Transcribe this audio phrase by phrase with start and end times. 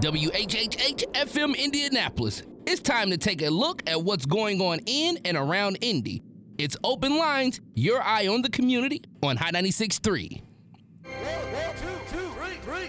[0.00, 2.42] WHHH FM Indianapolis.
[2.66, 6.20] It's time to take a look at what's going on in and around Indy.
[6.58, 10.42] It's Open Lines, your eye on the community on Hot 96.3.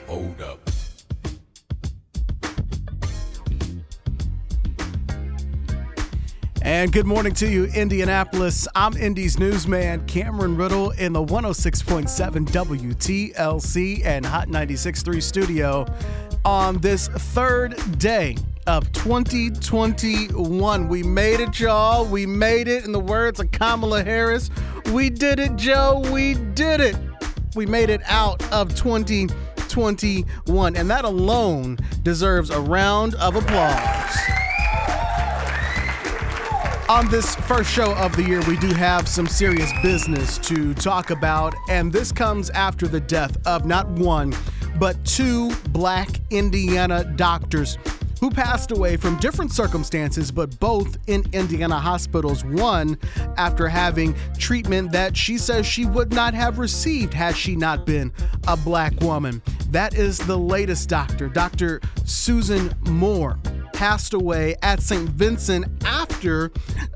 [0.08, 0.60] Hold up.
[6.66, 8.68] And good morning to you, Indianapolis.
[8.74, 15.86] I'm Indy's newsman, Cameron Ridle, in the 106.7 WTLC and Hot 96.3 studio
[16.46, 20.88] on this third day of 2021.
[20.88, 22.06] We made it, y'all.
[22.06, 22.86] We made it.
[22.86, 24.50] In the words of Kamala Harris,
[24.94, 26.04] we did it, Joe.
[26.12, 26.96] We did it.
[27.56, 30.76] We made it out of 2021.
[30.76, 34.16] And that alone deserves a round of applause.
[36.88, 41.10] On this first show of the year, we do have some serious business to talk
[41.10, 44.36] about, and this comes after the death of not one,
[44.80, 47.78] but two black Indiana doctors
[48.20, 52.44] who passed away from different circumstances, but both in Indiana hospitals.
[52.46, 52.98] One
[53.38, 58.12] after having treatment that she says she would not have received had she not been
[58.48, 59.42] a black woman.
[59.70, 61.82] That is the latest doctor, Dr.
[62.06, 63.38] Susan Moore
[63.74, 65.10] passed away at St.
[65.10, 66.52] Vincent after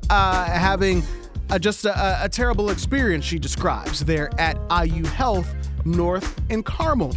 [0.09, 1.03] uh, having
[1.49, 5.53] a, just a, a terrible experience, she describes, there at IU Health
[5.85, 7.15] North in Carmel.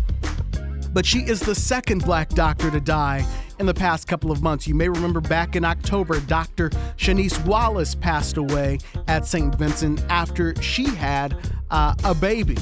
[0.93, 3.27] But she is the second black doctor to die
[3.59, 4.67] in the past couple of months.
[4.67, 6.71] You may remember back in October, Dr.
[6.97, 9.55] Chaniece Wallace passed away at St.
[9.55, 11.37] Vincent after she had
[11.71, 12.59] uh, a baby.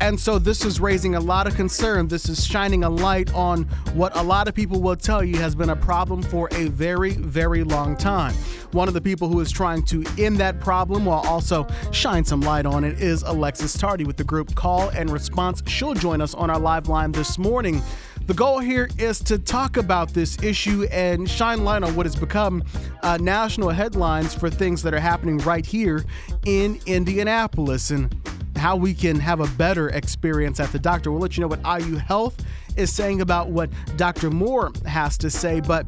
[0.00, 2.06] And so this is raising a lot of concern.
[2.06, 5.56] This is shining a light on what a lot of people will tell you has
[5.56, 8.34] been a problem for a very, very long time.
[8.70, 12.40] One of the people who is trying to end that problem while also shine some
[12.42, 15.62] light on it is Alexis Tardy with the group Call and Response.
[15.66, 17.82] She'll join us on our live line this morning.
[18.26, 22.14] The goal here is to talk about this issue and shine light on what has
[22.14, 22.62] become
[23.02, 26.04] uh, national headlines for things that are happening right here
[26.44, 27.90] in Indianapolis.
[27.90, 28.14] And
[28.58, 31.10] how we can have a better experience at the doctor.
[31.10, 32.44] We'll let you know what IU Health
[32.76, 34.30] is saying about what Dr.
[34.30, 35.86] Moore has to say, but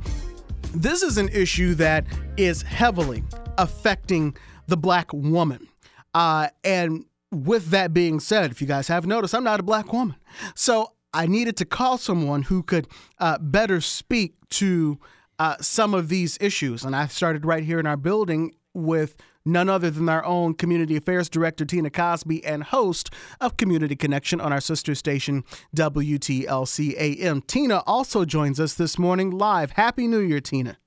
[0.75, 2.05] this is an issue that
[2.37, 3.25] is heavily
[3.59, 4.37] affecting
[4.67, 5.69] the black woman.
[6.15, 9.93] Uh, and with that being said, if you guys have noticed, I'm not a black
[9.93, 10.17] woman.
[10.55, 12.89] So I needed to call someone who could
[13.19, 14.99] uh, better speak to
[15.39, 16.85] uh, some of these issues.
[16.85, 20.97] And I started right here in our building with none other than our own community
[20.97, 27.43] affairs director, Tina Cosby, and host of Community Connection on our sister station, WTLC AM.
[27.43, 29.73] Tina also joins us this morning live.
[29.73, 30.79] Happy New Year, Tina.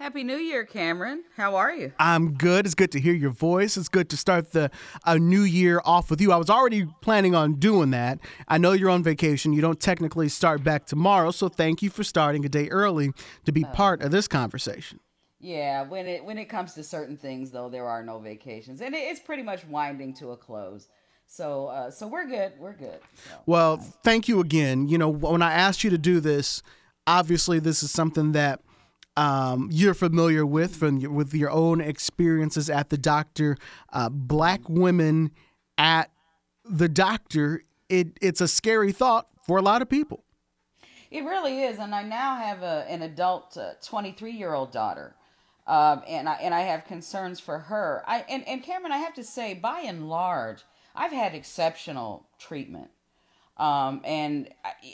[0.00, 1.22] Happy New Year, Cameron.
[1.36, 1.92] How are you?
[2.00, 2.66] I'm good.
[2.66, 3.76] It's good to hear your voice.
[3.76, 4.70] It's good to start the
[5.06, 6.32] a new year off with you.
[6.32, 8.18] I was already planning on doing that.
[8.48, 9.52] I know you're on vacation.
[9.52, 13.12] You don't technically start back tomorrow, so thank you for starting a day early
[13.44, 13.68] to be oh.
[13.68, 14.98] part of this conversation.
[15.40, 18.94] Yeah, when it when it comes to certain things, though, there are no vacations, and
[18.94, 20.88] it, it's pretty much winding to a close.
[21.26, 22.52] So, uh, so we're good.
[22.58, 23.00] We're good.
[23.28, 24.88] So, well, thank you again.
[24.88, 26.62] You know, when I asked you to do this,
[27.06, 28.60] obviously this is something that
[29.16, 33.56] um, you're familiar with from your, with your own experiences at the doctor.
[33.92, 35.30] Uh, black women
[35.78, 36.10] at
[36.64, 37.62] the doctor.
[37.88, 40.24] It it's a scary thought for a lot of people.
[41.10, 45.14] It really is, and I now have a, an adult, 23 uh, year old daughter
[45.66, 48.02] um, and I and I have concerns for her.
[48.06, 50.62] I and, and Cameron, I have to say, by and large,
[50.94, 52.90] I've had exceptional treatment,
[53.56, 54.48] um, and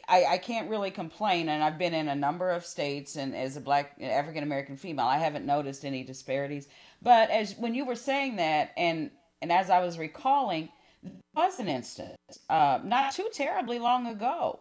[0.09, 1.49] I, I can't really complain.
[1.49, 5.07] And I've been in a number of states, and as a black African American female,
[5.07, 6.69] I haven't noticed any disparities.
[7.03, 9.11] But as when you were saying that, and
[9.43, 10.69] and as I was recalling,
[11.03, 12.17] there was an instance
[12.49, 14.61] uh, not too terribly long ago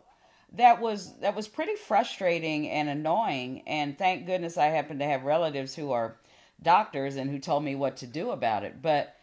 [0.53, 3.63] that was that was pretty frustrating and annoying.
[3.67, 6.17] And thank goodness i happen to have relatives who are
[6.61, 8.81] doctors and who told me what to do about it.
[8.81, 9.15] But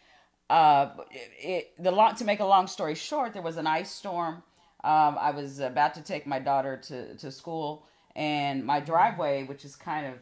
[0.49, 4.43] uh it, the long to make a long story short there was an ice storm.
[4.83, 7.85] Um, i was about to take my daughter to to school
[8.15, 10.13] and my driveway which is kind of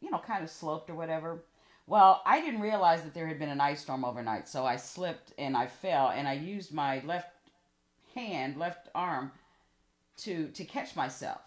[0.00, 1.44] you know kind of sloped or whatever.
[1.86, 4.48] Well i didn't realize that there had been an ice storm overnight.
[4.48, 7.30] So i slipped and i fell and i used my left
[8.14, 9.32] hand left arm
[10.18, 11.40] to to catch myself.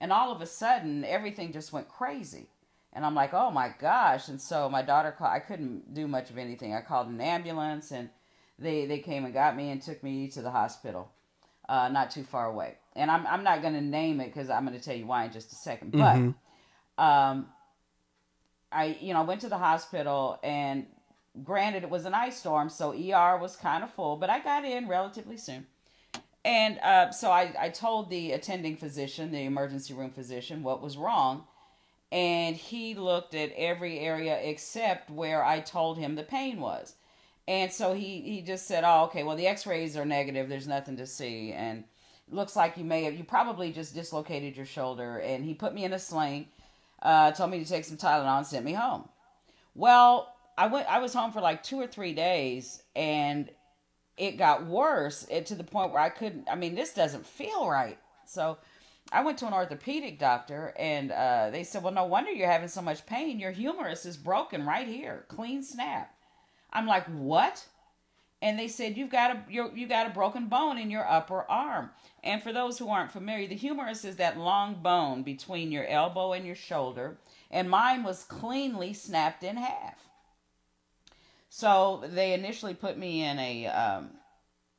[0.00, 2.48] And all of a sudden, everything just went crazy.
[2.92, 4.28] And I'm like, oh my gosh.
[4.28, 6.74] And so my daughter called, I couldn't do much of anything.
[6.74, 8.08] I called an ambulance and
[8.58, 11.10] they, they came and got me and took me to the hospital,
[11.68, 12.74] uh, not too far away.
[12.94, 15.24] And I'm, I'm not going to name it because I'm going to tell you why
[15.24, 15.92] in just a second.
[15.92, 17.04] But mm-hmm.
[17.04, 17.48] um,
[18.70, 20.86] I, you know, I went to the hospital and
[21.42, 24.64] granted it was an ice storm, so ER was kind of full, but I got
[24.64, 25.66] in relatively soon
[26.44, 30.96] And uh, so I, I told the attending physician, the emergency room physician, what was
[30.96, 31.44] wrong.
[32.12, 36.94] And he looked at every area except where I told him the pain was.
[37.48, 40.48] And so he, he just said, Oh, okay, well, the x rays are negative.
[40.48, 41.52] There's nothing to see.
[41.52, 41.84] And
[42.30, 45.18] looks like you may have, you probably just dislocated your shoulder.
[45.18, 46.48] And he put me in a sling,
[47.02, 49.08] uh, told me to take some Tylenol, and sent me home.
[49.74, 53.50] Well, I went, I was home for like two or three days, and
[54.16, 56.48] it got worse it, to the point where I couldn't.
[56.48, 57.98] I mean, this doesn't feel right.
[58.26, 58.58] So
[59.12, 62.68] I went to an orthopedic doctor, and uh, they said, "Well, no wonder you're having
[62.68, 63.40] so much pain.
[63.40, 66.14] Your humerus is broken right here, clean snap."
[66.72, 67.66] I'm like, "What?"
[68.40, 71.42] And they said, "You've got a you you got a broken bone in your upper
[71.50, 71.90] arm."
[72.22, 76.32] And for those who aren't familiar, the humerus is that long bone between your elbow
[76.32, 77.18] and your shoulder,
[77.50, 80.08] and mine was cleanly snapped in half.
[81.56, 84.10] So they initially put me in a um,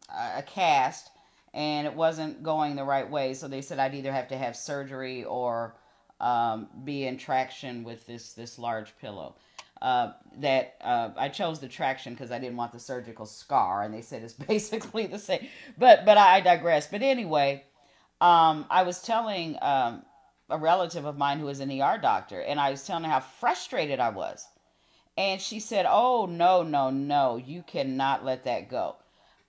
[0.10, 1.10] a cast,
[1.54, 3.34] and it wasn't going the right way.
[3.34, 5.78] So they said I'd either have to have surgery or
[6.20, 9.38] um, be in traction with this this large pillow.
[9.82, 13.94] Uh, that uh, I chose the traction because I didn't want the surgical scar, and
[13.94, 15.48] they said it's basically the same.
[15.78, 16.88] But but I digress.
[16.88, 17.64] But anyway,
[18.20, 20.04] um, I was telling um,
[20.50, 23.22] a relative of mine who was an ER doctor, and I was telling her how
[23.22, 24.46] frustrated I was
[25.18, 28.96] and she said, Oh, no, no, no, you cannot let that go.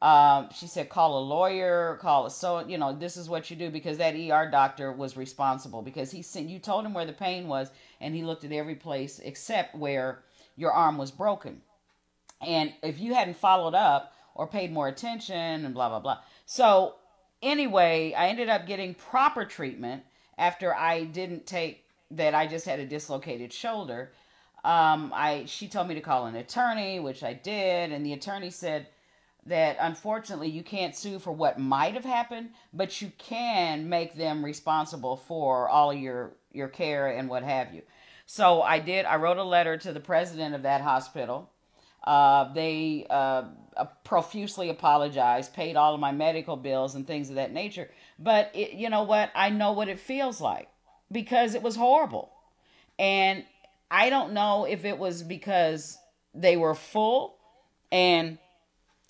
[0.01, 3.57] Um, she said, Call a lawyer, call a so, you know, this is what you
[3.57, 7.13] do because that ER doctor was responsible because he sent, you told him where the
[7.13, 7.71] pain was
[8.01, 10.23] and he looked at every place except where
[10.57, 11.63] your arm was broken.
[12.41, 16.19] And if you hadn't followed up or paid more attention and blah, blah, blah.
[16.45, 16.97] So,
[17.43, 20.03] anyway, I ended up getting proper treatment
[20.39, 24.13] after I didn't take that I just had a dislocated shoulder
[24.67, 28.51] um, I she told me to call an attorney, which I did, and the attorney
[28.51, 28.89] said
[29.47, 34.45] that unfortunately you can't sue for what might have happened, but you can make them
[34.45, 37.83] responsible for all your your care and what have you.
[38.27, 39.07] So I did.
[39.07, 41.49] I wrote a letter to the president of that hospital.
[42.03, 43.45] Uh, they uh,
[44.03, 47.89] profusely apologized, paid all of my medical bills and things of that nature.
[48.19, 49.31] But it, you know what?
[49.33, 50.69] I know what it feels like
[51.13, 52.33] because it was horrible.
[52.99, 53.45] And
[53.91, 55.97] I don't know if it was because
[56.35, 57.37] they were full
[57.93, 58.39] and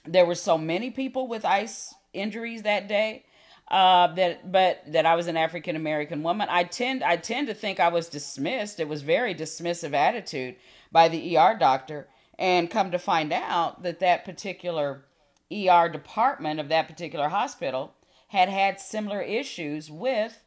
[0.04, 3.24] there were so many people with ice injuries that day
[3.68, 6.48] uh, that but that I was an African American woman.
[6.50, 8.78] I tend I tend to think I was dismissed.
[8.78, 10.56] It was very dismissive attitude
[10.92, 12.08] by the ER doctor,
[12.38, 15.04] and come to find out that that particular
[15.52, 17.94] ER department of that particular hospital
[18.28, 20.40] had had similar issues with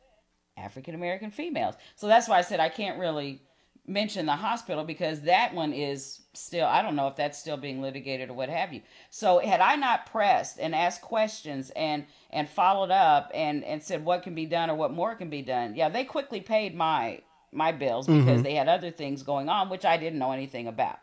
[0.55, 1.75] African American females.
[1.95, 3.41] So that's why I said I can't really
[3.89, 7.81] mention the hospital because that one is still I don't know if that's still being
[7.81, 8.81] litigated or what have you.
[9.09, 14.05] So had I not pressed and asked questions and and followed up and and said
[14.05, 17.21] what can be done or what more can be done, yeah, they quickly paid my
[17.51, 18.41] my bills because mm-hmm.
[18.43, 20.99] they had other things going on which I didn't know anything about.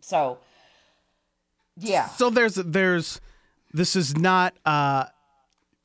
[0.00, 0.38] So
[1.76, 2.08] yeah.
[2.08, 3.20] So there's there's
[3.72, 5.06] this is not uh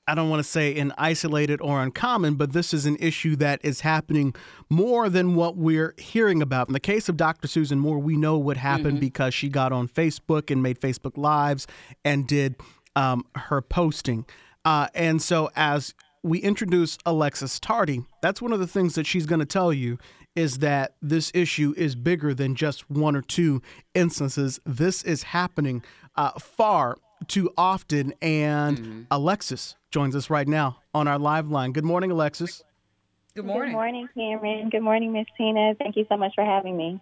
[0.07, 3.59] I don't want to say an isolated or uncommon, but this is an issue that
[3.63, 4.33] is happening
[4.69, 6.68] more than what we're hearing about.
[6.68, 7.48] In the case of Dr.
[7.48, 9.00] Susan Moore, we know what happened mm-hmm.
[9.00, 11.68] because she got on Facebook and made Facebook Lives
[12.03, 12.56] and did
[12.95, 14.25] um, her posting.
[14.65, 15.94] Uh, and so, as
[16.24, 19.98] we introduce Alexis Tardy, that's one of the things that she's going to tell you
[20.36, 23.62] is that this issue is bigger than just one or two
[23.93, 24.60] instances.
[24.65, 25.84] This is happening
[26.15, 26.98] uh, far
[27.28, 28.13] too often.
[28.22, 29.01] And mm-hmm.
[29.12, 31.72] Alexis joins us right now on our live line.
[31.72, 32.63] Good morning, Alexis.
[33.36, 33.72] Good morning.
[33.72, 34.70] Good morning, Cameron.
[34.70, 35.74] Good morning, Miss Tina.
[35.75, 37.00] Thank you so much for having me.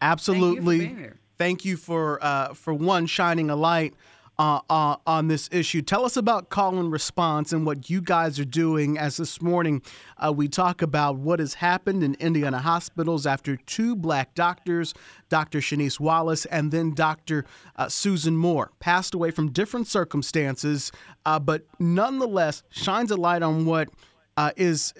[0.00, 0.78] Absolutely.
[0.78, 3.94] Thank you for, Thank you for, uh, for one shining a light
[4.38, 5.82] uh, uh, on this issue.
[5.82, 8.98] Tell us about call and response and what you guys are doing.
[8.98, 9.82] As this morning
[10.16, 14.94] uh, we talk about what has happened in Indiana hospitals after two black doctors,
[15.28, 15.60] Dr.
[15.60, 17.44] Chaniece Wallace and then Dr.
[17.76, 20.90] Uh, Susan Moore, passed away from different circumstances,
[21.26, 23.90] uh, but nonetheless shines a light on what
[24.36, 24.94] uh, is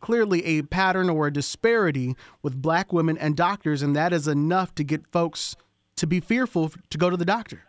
[0.00, 4.74] clearly a pattern or a disparity with black women and doctors, and that is enough
[4.74, 5.56] to get folks
[5.96, 7.64] to be fearful to go to the doctor.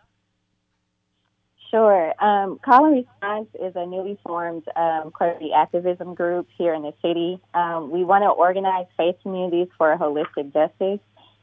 [1.74, 2.14] Sure.
[2.24, 6.92] Um, Call and Response is a newly formed um, clergy activism group here in the
[7.02, 7.40] city.
[7.52, 11.00] Um, we want to organize faith communities for holistic justice.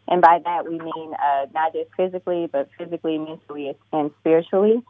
[0.08, 4.82] And by that, we mean uh, not just physically, but physically, mentally, and spiritually.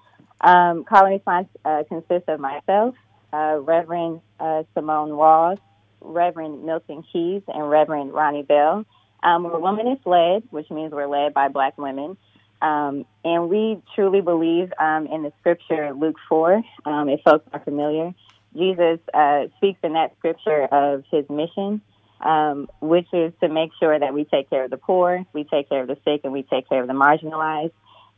[0.42, 2.94] Um, Call and Response uh, consists of myself,
[3.34, 5.58] uh, Reverend uh, Simone Walls,
[6.02, 8.86] Reverend Milton Keys, and Reverend Ronnie Bell.
[9.24, 12.16] Um, we're womanist led, which means we're led by black women.
[12.62, 17.60] Um, and we truly believe um, in the scripture, Luke 4, um, if folks are
[17.60, 18.14] familiar.
[18.56, 21.82] Jesus uh, speaks in that scripture of his mission,
[22.20, 25.70] um, which is to make sure that we take care of the poor, we take
[25.70, 27.72] care of the sick, and we take care of the marginalized.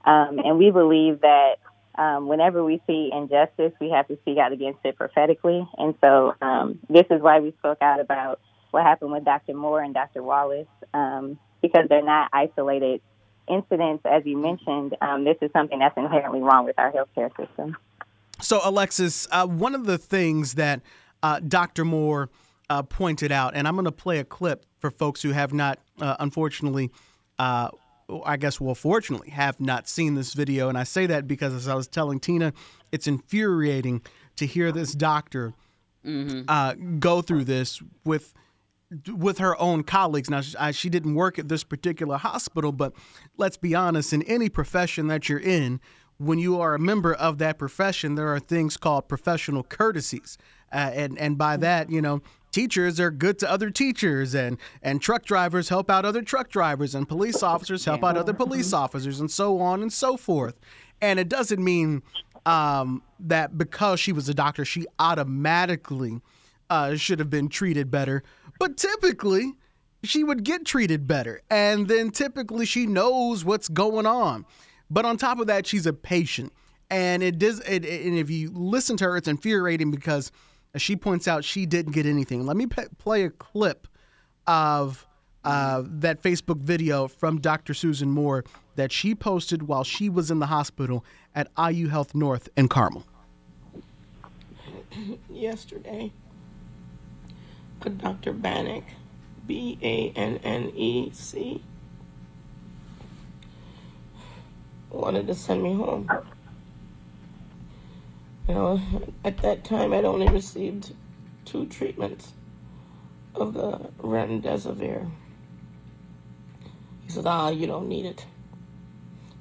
[0.06, 1.56] Um, and we believe that
[1.96, 5.66] um, whenever we see injustice, we have to speak out against it prophetically.
[5.78, 8.40] And so um, this is why we spoke out about
[8.72, 9.54] what happened with Dr.
[9.54, 10.24] Moore and Dr.
[10.24, 13.02] Wallace, um, because they're not isolated
[13.48, 14.96] incidents, as you mentioned.
[15.02, 17.78] Um, this is something that's inherently wrong with our healthcare system.
[18.42, 20.82] So, Alexis, uh, one of the things that
[21.22, 21.86] uh, Dr.
[21.86, 22.30] Moore
[22.70, 25.80] uh, pointed out, and I'm going to play a clip for folks who have not,
[26.02, 26.92] uh, unfortunately,
[27.40, 27.70] uh,
[28.26, 30.70] I guess, well, fortunately, have not seen this video.
[30.70, 32.54] And I say that because, as I was telling Tina,
[32.92, 34.02] it's infuriating
[34.36, 35.54] to hear this doctor
[36.06, 36.42] mm-hmm.
[36.48, 38.34] uh, go through this with
[39.08, 40.30] with her own colleagues.
[40.30, 42.94] Now, she didn't work at this particular hospital, but
[43.38, 45.80] let's be honest, in any profession that you're in,
[46.18, 50.38] when you are a member of that profession, there are things called professional courtesies.
[50.72, 52.22] Uh, and, and by that, you know,
[52.52, 56.94] teachers are good to other teachers and and truck drivers help out other truck drivers
[56.94, 60.60] and police officers help out other police officers and so on and so forth.
[61.02, 62.04] And it doesn't mean
[62.46, 66.22] um, that because she was a doctor she automatically
[66.70, 68.24] uh, should have been treated better
[68.64, 69.54] but typically
[70.04, 74.46] she would get treated better and then typically she knows what's going on
[74.90, 76.52] but on top of that she's a patient
[76.90, 80.32] and it does it, and if you listen to her it's infuriating because
[80.78, 82.46] she points out, she didn't get anything.
[82.46, 83.88] Let me pe- play a clip
[84.48, 85.06] of
[85.44, 87.74] uh, that Facebook video from Dr.
[87.74, 88.44] Susan Moore
[88.76, 91.06] that she posted while she was in the hospital
[91.36, 93.06] at IU Health North in Carmel.
[95.30, 96.12] Yesterday,
[97.80, 98.34] Dr.
[98.34, 98.84] Bannec,
[99.46, 101.62] B A N N E C,
[104.90, 106.10] wanted to send me home.
[108.48, 108.82] You know,
[109.24, 110.94] at that time, I'd only received
[111.46, 112.34] two treatments
[113.36, 115.10] of the remdesivir.
[117.04, 118.26] He said, ah, you don't need it.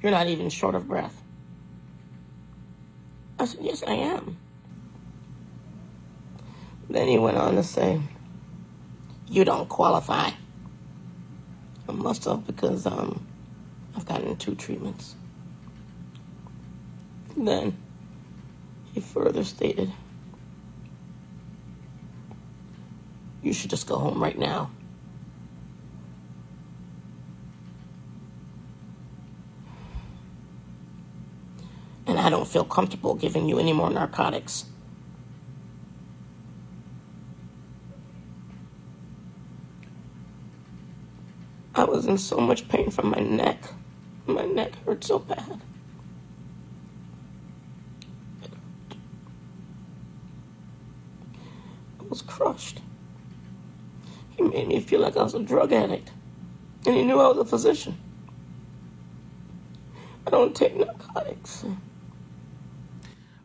[0.02, 1.22] You're not even short of breath.
[3.38, 4.38] I said, yes, I am.
[6.88, 8.00] Then he went on to say,
[9.32, 10.30] you don't qualify.
[11.88, 13.26] I must have because um,
[13.96, 15.16] I've gotten two treatments.
[17.34, 17.74] Then
[18.92, 19.90] he further stated,
[23.42, 24.70] You should just go home right now.
[32.06, 34.66] And I don't feel comfortable giving you any more narcotics.
[41.74, 43.64] I was in so much pain from my neck.
[44.26, 45.60] My neck hurt so bad.
[51.98, 52.80] I was crushed.
[54.36, 56.10] He made me feel like I was a drug addict.
[56.84, 57.96] And he knew I was a physician.
[60.26, 61.64] I don't take narcotics.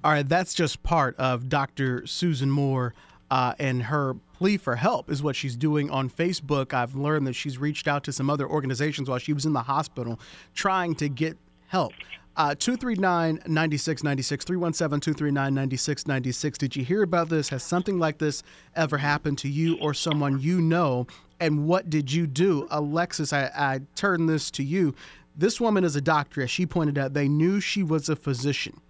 [0.04, 2.06] All right, that's just part of Dr.
[2.06, 2.94] Susan Moore
[3.32, 6.74] uh, and her plea for help is what she's doing on Facebook.
[6.74, 9.64] I've learned that she's reached out to some other organizations while she was in the
[9.64, 10.20] hospital
[10.54, 11.94] trying to get help.
[12.36, 16.58] Uh, 239 9696, 317 239 9696.
[16.60, 17.50] Did you hear about this?
[17.50, 18.44] Has something like this
[18.76, 21.08] ever happened to you or someone you know?
[21.40, 22.68] And what did you do?
[22.70, 24.94] Alexis, I, I turn this to you.
[25.36, 26.44] This woman is a doctor.
[26.44, 28.82] As she pointed out, they knew she was a physician.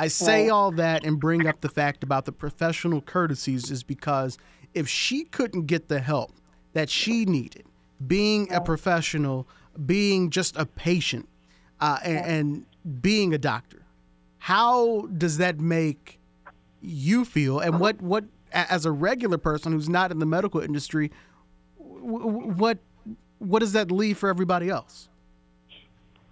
[0.00, 4.38] I say all that and bring up the fact about the professional courtesies is because
[4.78, 6.32] if she couldn't get the help
[6.72, 7.64] that she needed,
[8.06, 9.46] being a professional,
[9.84, 11.28] being just a patient,
[11.80, 12.26] uh, and,
[12.84, 13.82] and being a doctor.
[14.38, 16.18] How does that make
[16.80, 17.58] you feel?
[17.58, 21.10] And what what as a regular person who's not in the medical industry,
[21.76, 22.78] what
[23.38, 25.08] what does that leave for everybody else?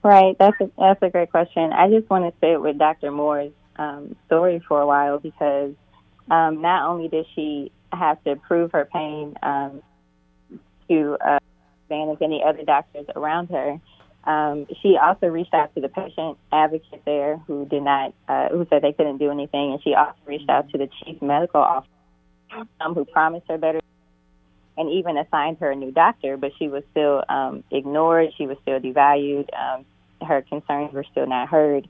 [0.02, 1.72] Right, that's a, that's a great question.
[1.72, 3.10] I just want to stay with Dr.
[3.10, 5.72] Moore's um, story for a while because
[6.30, 9.82] um, not only did she have to prove her pain um,
[10.88, 11.38] to uh,
[11.88, 13.80] Van and any other doctors around her,
[14.24, 18.66] um, she also reached out to the patient advocate there who did not, uh, who
[18.68, 21.88] said they couldn't do anything, and she also reached out to the chief medical officer
[22.80, 23.80] um, who promised her better
[24.76, 28.30] and even assigned her a new doctor, but she was still um, ignored.
[28.36, 29.48] She was still devalued.
[29.54, 29.86] Um,
[30.26, 31.88] her concerns were still not heard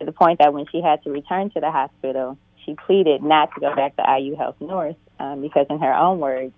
[0.00, 3.54] to the point that when she had to return to the hospital, she pleaded not
[3.54, 6.52] to go back to IU Health North um, because, in her own words,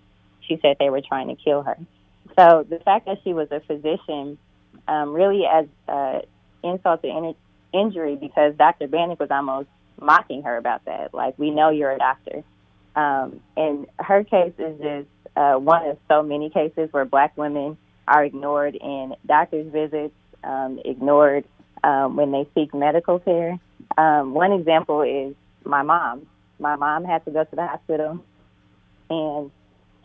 [0.46, 1.76] she said they were trying to kill her.
[2.38, 4.38] So the fact that she was a physician
[4.88, 6.20] um, really as uh,
[6.62, 7.34] insult to in-
[7.72, 8.88] injury because Dr.
[8.88, 9.68] Bannec was almost
[10.00, 11.12] mocking her about that.
[11.14, 12.42] Like, we know you're a doctor.
[12.96, 17.76] Um, and her case is just uh, one of so many cases where black women
[18.08, 21.44] are ignored in doctor's visits, um, ignored
[21.84, 23.58] um, when they seek medical care.
[23.96, 26.26] Um, one example is my mom.
[26.58, 28.24] My mom had to go to the hospital,
[29.10, 29.50] and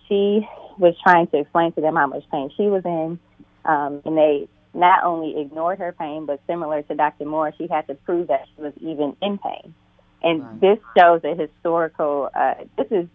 [0.07, 0.47] she
[0.77, 3.19] was trying to explain to them how much pain she was in,
[3.63, 7.25] um, and they not only ignored her pain, but similar to Dr.
[7.25, 9.73] Moore, she had to prove that she was even in pain.
[10.21, 10.61] And right.
[10.61, 12.29] this shows a historical.
[12.35, 13.07] Uh, this is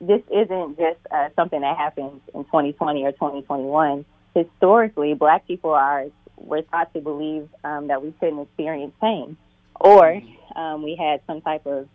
[0.00, 4.04] this isn't just uh, something that happens in 2020 or 2021.
[4.34, 6.06] Historically, Black people are
[6.36, 9.36] were taught to believe um, that we couldn't experience pain,
[9.80, 10.20] or
[10.56, 11.88] um, we had some type of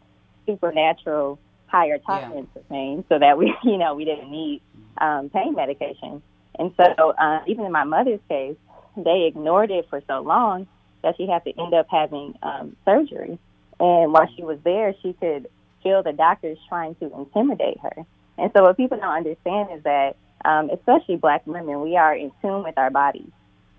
[0.46, 1.38] supernatural
[1.70, 2.62] higher tolerance yeah.
[2.62, 4.62] of pain, so that we, you know, we didn't need
[4.98, 6.22] um, pain medication.
[6.58, 8.58] And so, uh, even in my mother's case,
[8.98, 10.68] they ignored it for so long
[11.04, 13.40] that she had to end up having um, surgery.
[13.80, 15.48] And while she was there, she could
[15.82, 18.06] feel the doctors trying to intimidate her.
[18.38, 22.32] And so, what people don't understand is that, um, especially black women, we are in
[22.42, 23.32] tune with our bodies.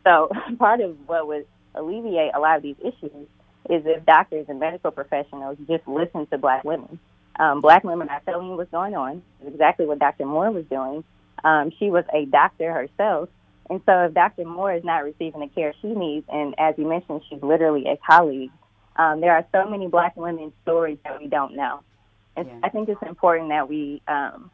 [0.04, 3.28] So, part of what would alleviate a lot of these issues
[3.68, 6.98] is if doctors and medical professionals just listen to black women.
[7.40, 9.22] Um, black women are telling you what's going on.
[9.46, 10.26] Exactly what Dr.
[10.26, 11.02] Moore was doing.
[11.42, 13.30] Um, she was a doctor herself.
[13.70, 14.44] And so if Dr.
[14.44, 17.96] Moore is not receiving the care she needs, and as you mentioned, she's literally a
[17.96, 18.50] colleague,
[18.96, 21.80] um, there are so many black women's stories that we don't know.
[22.36, 22.58] And yeah.
[22.62, 24.50] I think it's important that we um,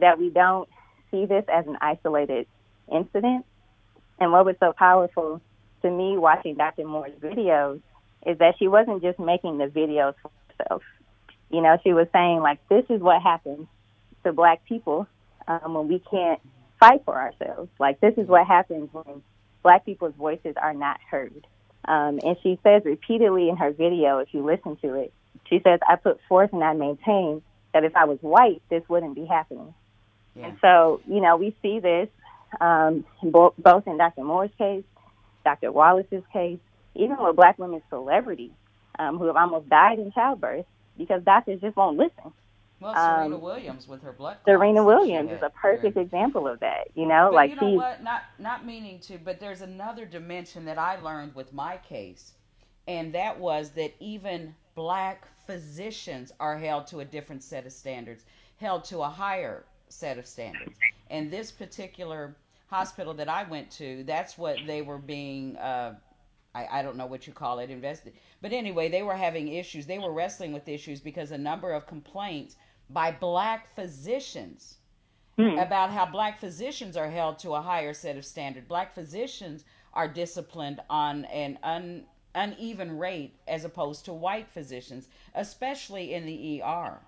[0.00, 0.68] that we don't
[1.12, 2.48] see this as an isolated
[2.92, 3.46] incident.
[4.18, 5.40] And what was so powerful
[5.82, 6.84] to me watching Dr.
[6.84, 7.80] Moore's videos
[8.26, 10.82] is that she wasn't just making the videos for herself.
[11.50, 13.66] You know, she was saying like, "This is what happens
[14.24, 15.06] to Black people
[15.46, 16.40] um, when we can't
[16.80, 17.70] fight for ourselves.
[17.78, 19.22] Like, this is what happens when
[19.62, 21.46] Black people's voices are not heard."
[21.86, 25.12] Um, and she says repeatedly in her video, if you listen to it,
[25.48, 29.14] she says, I put forth and I maintain that if I was white, this wouldn't
[29.14, 29.72] be happening.
[30.34, 30.46] Yeah.
[30.46, 32.08] And so, you know, we see this
[32.60, 34.24] um, both, both in Dr.
[34.24, 34.84] Moore's case,
[35.44, 35.70] Dr.
[35.70, 36.58] Wallace's case,
[36.94, 38.52] even with black women celebrities
[38.98, 42.32] um, who have almost died in childbirth because doctors just won't listen.
[42.80, 44.36] Well, Serena um, Williams with her blood.
[44.44, 46.88] Serena Williams is a perfect example of that.
[46.94, 48.02] You know, but like you know what?
[48.02, 52.32] Not not meaning to, but there's another dimension that I learned with my case,
[52.86, 58.24] and that was that even black physicians are held to a different set of standards,
[58.58, 60.76] held to a higher set of standards.
[61.08, 62.36] And this particular
[62.68, 65.56] hospital that I went to, that's what they were being.
[65.56, 65.94] Uh,
[66.56, 68.14] I, I don't know what you call it, invested.
[68.40, 69.86] But anyway, they were having issues.
[69.86, 72.56] They were wrestling with issues because a number of complaints
[72.88, 74.78] by black physicians
[75.36, 75.58] hmm.
[75.58, 78.66] about how black physicians are held to a higher set of standard.
[78.68, 86.14] Black physicians are disciplined on an un, uneven rate as opposed to white physicians, especially
[86.14, 87.00] in the ER.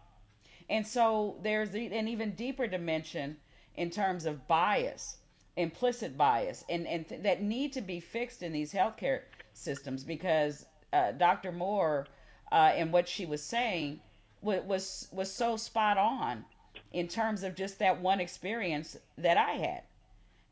[0.69, 3.39] And so there's an even deeper dimension
[3.75, 5.19] in terms of bias,
[5.57, 9.21] implicit bias, and, and th- that need to be fixed in these healthcare
[9.59, 11.53] systems because uh, Dr.
[11.53, 12.07] Moore
[12.51, 14.01] uh, and what she was saying
[14.40, 16.44] was, was was so spot on
[16.92, 19.83] in terms of just that one experience that I had,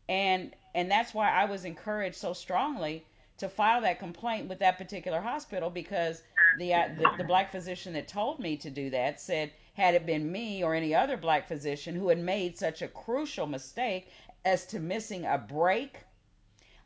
[0.08, 3.06] and and that's why I was encouraged so strongly
[3.38, 6.22] to file that complaint with that particular hospital because
[6.58, 10.06] the, uh, the, the black physician that told me to do that said had it
[10.06, 14.08] been me or any other black physician who had made such a crucial mistake
[14.44, 15.98] as to missing a break,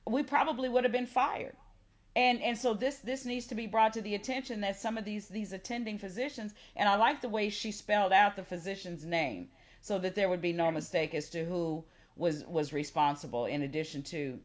[0.07, 1.55] we probably would have been fired.
[2.17, 5.05] And and so this this needs to be brought to the attention that some of
[5.05, 9.49] these these attending physicians and I like the way she spelled out the physician's name
[9.81, 11.85] so that there would be no mistake as to who
[12.17, 14.39] was was responsible in addition to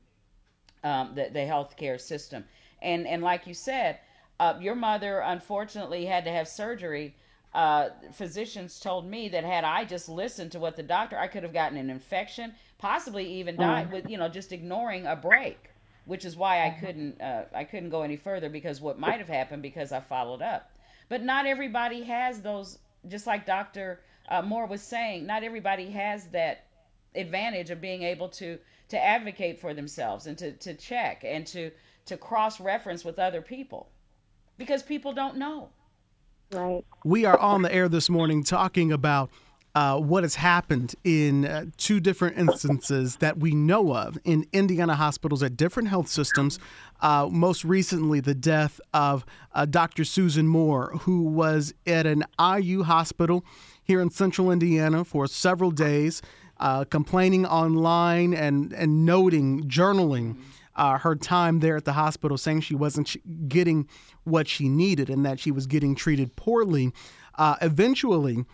[0.83, 2.45] um, the the healthcare system.
[2.81, 3.99] And and like you said,
[4.39, 7.15] uh, your mother unfortunately had to have surgery.
[7.53, 11.43] Uh, physicians told me that had I just listened to what the doctor, I could
[11.43, 13.93] have gotten an infection, possibly even died mm.
[13.93, 15.69] with you know just ignoring a break,
[16.05, 19.27] which is why I couldn't uh, I couldn't go any further because what might have
[19.27, 20.71] happened because I followed up.
[21.09, 22.79] But not everybody has those.
[23.07, 26.65] Just like Doctor uh, Moore was saying, not everybody has that
[27.13, 28.57] advantage of being able to
[28.89, 31.71] to advocate for themselves and to, to check and to,
[32.05, 33.89] to cross reference with other people
[34.57, 35.69] because people don't know.
[36.51, 36.85] Right.
[37.03, 39.31] We are on the air this morning talking about
[39.75, 44.95] uh, what has happened in uh, two different instances that we know of in Indiana
[44.95, 46.57] hospitals at different health systems.
[47.01, 50.05] Uh, most recently, the death of uh, Dr.
[50.05, 53.43] Susan Moore, who was at an IU hospital
[53.83, 56.21] here in central Indiana for several days
[56.57, 60.37] uh, complaining online and, and noting, journaling
[60.77, 63.15] uh, her time there at the hospital, saying she wasn't
[63.49, 63.87] getting
[64.23, 66.93] what she needed and that she was getting treated poorly.
[67.37, 68.45] Uh, eventually,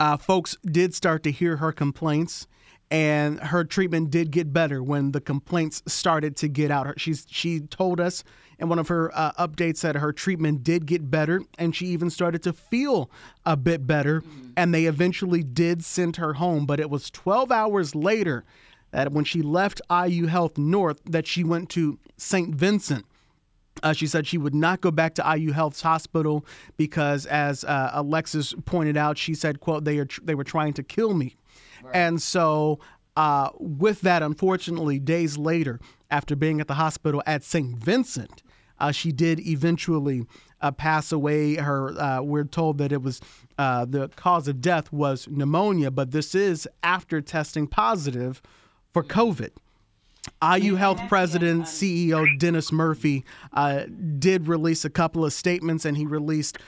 [0.00, 2.46] uh, folks did start to hear her complaints
[2.90, 6.98] and her treatment did get better when the complaints started to get out.
[6.98, 8.24] She's she told us
[8.58, 12.10] in one of her uh, updates that her treatment did get better, and she even
[12.10, 13.10] started to feel
[13.44, 14.22] a bit better.
[14.22, 14.50] Mm-hmm.
[14.56, 18.44] And they eventually did send her home, but it was 12 hours later
[18.90, 22.54] that when she left IU Health North, that she went to St.
[22.54, 23.04] Vincent.
[23.82, 26.44] Uh, she said she would not go back to IU Health's hospital
[26.76, 30.72] because, as uh, Alexis pointed out, she said, "quote They are tr- they were trying
[30.74, 31.36] to kill me."
[31.94, 32.80] And so,
[33.16, 37.76] uh, with that, unfortunately, days later, after being at the hospital at St.
[37.76, 38.42] Vincent,
[38.80, 40.24] uh, she did eventually
[40.60, 41.56] uh, pass away.
[41.56, 43.20] Her, uh, we're told that it was
[43.56, 48.42] uh, the cause of death was pneumonia, but this is after testing positive
[48.92, 49.50] for COVID.
[50.42, 53.84] IU Health President, CEO Dennis Murphy uh,
[54.18, 56.58] did release a couple of statements, and he released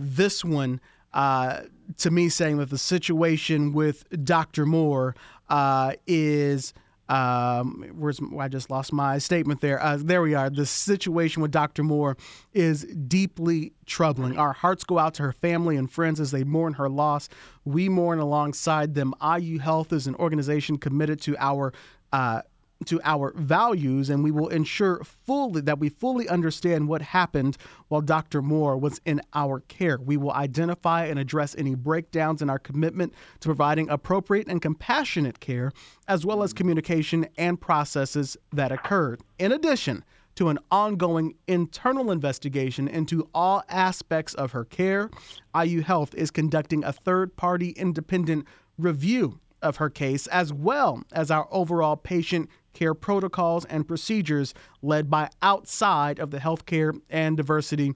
[0.00, 0.80] this one
[1.12, 1.62] uh,
[1.98, 4.66] to me saying that the situation with Dr.
[4.66, 5.14] Moore
[5.48, 6.72] uh, is.
[7.08, 9.82] Um, where's I just lost my statement there.
[9.82, 10.48] Uh, there we are.
[10.48, 11.82] The situation with Dr.
[11.82, 12.16] Moore
[12.52, 14.38] is deeply troubling.
[14.38, 17.28] Our hearts go out to her family and friends as they mourn her loss.
[17.64, 19.12] We mourn alongside them.
[19.20, 21.72] IU Health is an organization committed to our
[22.12, 22.42] uh,
[22.86, 27.56] to our values, and we will ensure fully that we fully understand what happened
[27.88, 28.40] while Dr.
[28.40, 29.98] Moore was in our care.
[29.98, 35.40] We will identify and address any breakdowns in our commitment to providing appropriate and compassionate
[35.40, 35.72] care,
[36.08, 39.20] as well as communication and processes that occurred.
[39.38, 40.04] In addition,
[40.36, 45.10] to an ongoing internal investigation into all aspects of her care,
[45.54, 48.46] IU Health is conducting a third party independent
[48.78, 55.10] review of her case, as well as our overall patient care protocols and procedures led
[55.10, 57.94] by outside of the healthcare and diversity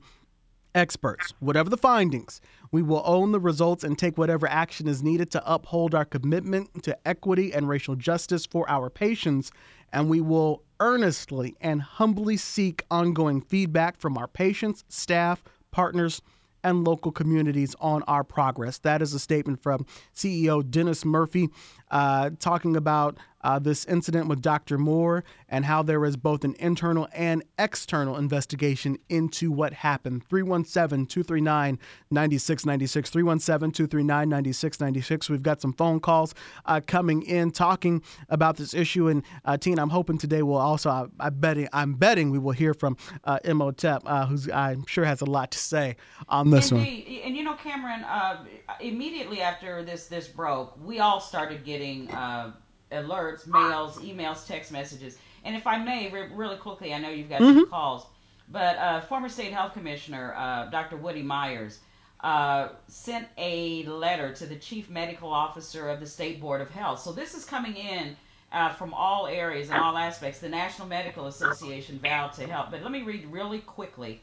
[0.75, 1.33] experts.
[1.39, 2.41] Whatever the findings,
[2.73, 6.83] we will own the results and take whatever action is needed to uphold our commitment
[6.83, 9.53] to equity and racial justice for our patients,
[9.93, 16.21] and we will earnestly and humbly seek ongoing feedback from our patients, staff, partners,
[16.65, 18.79] and local communities on our progress.
[18.79, 21.51] That is a statement from CEO Dennis Murphy
[21.91, 24.79] uh, talking about uh, this incident with Dr.
[24.79, 30.27] Moore and how there is both an internal and external investigation into what happened.
[30.29, 31.79] 317 239
[32.11, 33.11] 9696.
[33.11, 35.31] 317 239 9696.
[35.31, 39.09] We've got some phone calls uh, coming in talking about this issue.
[39.09, 42.53] And, uh, Tina, I'm hoping today we'll also, I, I betting, I'm betting we will
[42.53, 45.97] hear from uh, Imhotep, uh, who's I'm sure has a lot to say
[46.29, 47.07] on this Indeed.
[47.07, 47.21] one.
[47.27, 48.45] And, you know, Cameron, uh,
[48.81, 52.11] immediately after this, this broke, we all started getting.
[52.11, 52.55] Uh,
[52.95, 55.19] alerts, mails, emails, text messages.
[55.45, 57.61] And if I may, re- really quickly, I know you've got mm-hmm.
[57.61, 58.07] some calls,
[58.49, 60.97] but uh, former state health commissioner uh, Dr.
[60.97, 61.81] Woody Myers
[62.21, 67.01] uh, sent a letter to the chief medical officer of the state board of health.
[67.01, 68.17] So this is coming in.
[68.53, 72.71] Uh, from all areas and all aspects, the National Medical Association vowed to help.
[72.71, 74.21] But let me read really quickly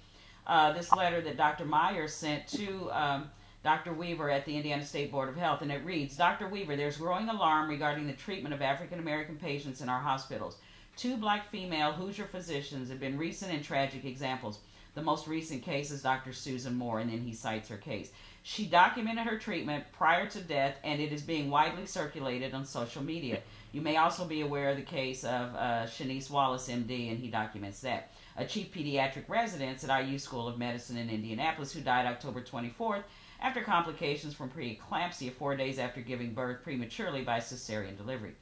[0.47, 1.65] uh, this letter that Dr.
[1.65, 3.29] Myers sent to um,
[3.63, 3.93] Dr.
[3.93, 6.47] Weaver at the Indiana State Board of Health, and it reads Dr.
[6.47, 10.57] Weaver, there's growing alarm regarding the treatment of African American patients in our hospitals.
[10.97, 14.59] Two black female Hoosier physicians have been recent and tragic examples.
[14.93, 16.33] The most recent case is Dr.
[16.33, 18.11] Susan Moore, and then he cites her case.
[18.43, 23.03] She documented her treatment prior to death, and it is being widely circulated on social
[23.03, 23.39] media.
[23.71, 27.29] You may also be aware of the case of uh, Chaniece Wallace, MD, and he
[27.29, 28.11] documents that.
[28.35, 33.03] A chief pediatric resident at IU School of Medicine in Indianapolis who died October 24th
[33.41, 38.33] after complications from preeclampsia four days after giving birth prematurely by cesarean delivery.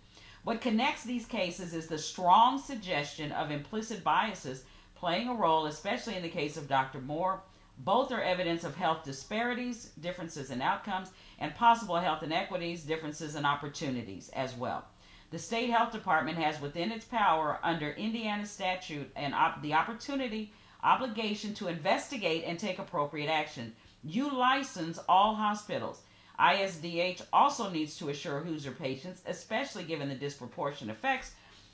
[0.43, 4.63] What connects these cases is the strong suggestion of implicit biases
[4.95, 6.99] playing a role, especially in the case of Dr.
[6.99, 7.41] Moore.
[7.77, 13.45] Both are evidence of health disparities, differences in outcomes, and possible health inequities, differences in
[13.45, 14.85] opportunities as well.
[15.31, 20.51] The state health department has within its power, under Indiana statute, and op- the opportunity,
[20.83, 26.01] obligation to investigate and take appropriate action you license all hospitals.
[26.39, 31.31] ISDH also needs to assure Hoosier patients, especially given the disproportionate effects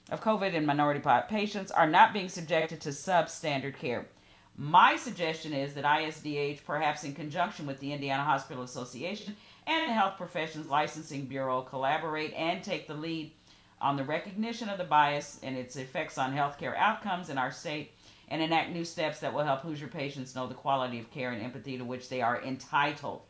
[0.10, 4.08] of COVID in minority patients, are not being subjected to substandard care.
[4.58, 9.36] My suggestion is that ISDH, perhaps in conjunction with the Indiana Hospital Association
[9.68, 13.34] and the Health Professions Licensing Bureau, collaborate and take the lead
[13.82, 17.92] on the recognition of the bias and its effects on healthcare outcomes in our state
[18.30, 21.42] and enact new steps that will help Hoosier patients know the quality of care and
[21.42, 23.22] empathy to which they are entitled.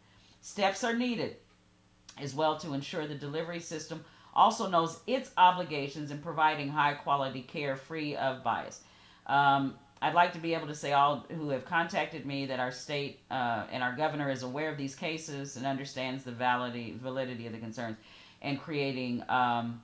[0.42, 1.38] Steps are needed
[2.22, 7.42] as well to ensure the delivery system also knows its obligations in providing high quality
[7.42, 8.82] care free of bias.
[9.28, 12.72] Um, I'd like to be able to say all who have contacted me that our
[12.72, 17.48] state uh, and our governor is aware of these cases and understands the validity validity
[17.48, 17.98] of the concerns,
[18.42, 19.82] and creating um,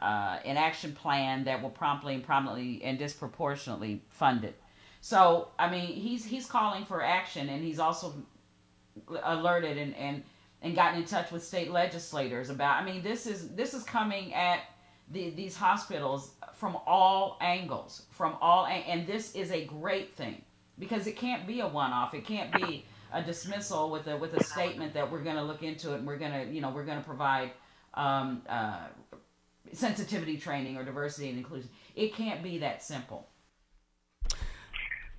[0.00, 4.60] uh, an action plan that will promptly and prominently and disproportionately fund it.
[5.00, 8.14] So I mean, he's he's calling for action, and he's also
[9.22, 10.22] alerted and and
[10.62, 12.82] and gotten in touch with state legislators about.
[12.82, 14.60] I mean, this is this is coming at
[15.10, 20.42] the, these hospitals from all angles, from all, and this is a great thing
[20.78, 22.14] because it can't be a one-off.
[22.14, 25.62] It can't be a dismissal with a with a statement that we're going to look
[25.62, 27.52] into it and we're going to you know we're going to provide
[27.94, 28.88] um, uh,
[29.72, 31.70] sensitivity training or diversity and inclusion.
[31.94, 33.28] It can't be that simple.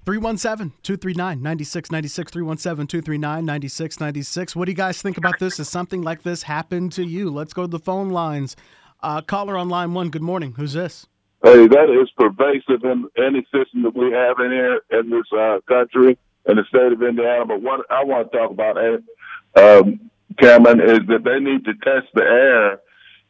[0.08, 2.32] 317 239 9696.
[2.32, 4.56] 317 239 9696.
[4.56, 5.58] What do you guys think about this?
[5.58, 7.30] Has something like this happened to you?
[7.30, 8.56] Let's go to the phone lines.
[9.04, 10.54] Uh, caller on line one, good morning.
[10.56, 11.08] Who's this?
[11.44, 15.60] Hey, that is pervasive in any system that we have in here in this uh,
[15.68, 17.46] country, in the state of Indiana.
[17.46, 22.08] But what I want to talk about, um, Cameron, is that they need to test
[22.14, 22.80] the air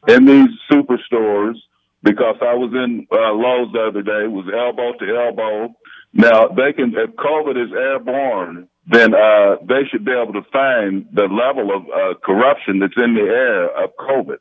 [0.07, 1.55] in these superstores
[2.03, 5.75] because I was in uh, Lowe's the other day, was elbow to elbow
[6.13, 11.05] now they can, if COVID is airborne, then uh, they should be able to find
[11.13, 14.37] the level of uh, corruption that's in the air of COVID.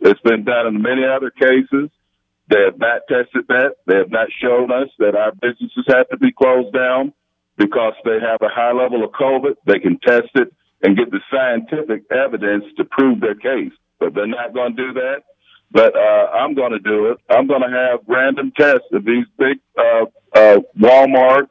[0.00, 1.90] It's been done in many other cases.
[2.48, 3.76] They have not tested that.
[3.86, 7.12] They have not shown us that our businesses have to be closed down
[7.56, 9.54] because they have a high level of COVID.
[9.66, 13.72] They can test it and get the scientific evidence to prove their case.
[14.04, 15.22] But they're not going to do that.
[15.70, 17.18] But uh, I'm going to do it.
[17.30, 21.48] I'm going to have random tests of these big uh, uh, Walmart,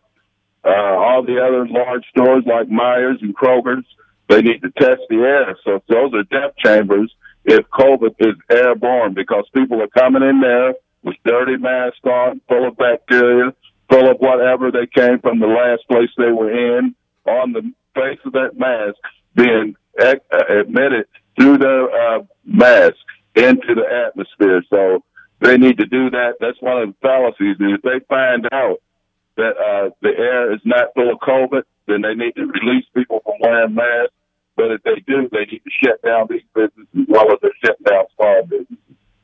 [0.63, 3.85] uh, all the other large stores like Meijer's and Kroger's.
[4.29, 5.57] They need to test the air.
[5.65, 7.13] So if those are death chambers
[7.45, 12.67] if COVID is airborne because people are coming in there with dirty masks on, full
[12.67, 13.53] of bacteria,
[13.89, 17.61] full of whatever they came from the last place they were in on the
[17.95, 18.97] face of that mask
[19.35, 20.15] being uh,
[20.49, 21.07] admitted
[21.41, 22.97] through their uh, mask
[23.35, 24.63] into the atmosphere.
[24.69, 25.03] So
[25.39, 26.35] they need to do that.
[26.39, 27.57] That's one of the fallacies.
[27.59, 28.81] And if they find out
[29.37, 33.21] that uh, the air is not full of COVID, then they need to release people
[33.25, 34.13] from wearing masks.
[34.55, 37.49] But if they do, they need to shut down these businesses as well as they
[37.65, 38.77] shut down small businesses.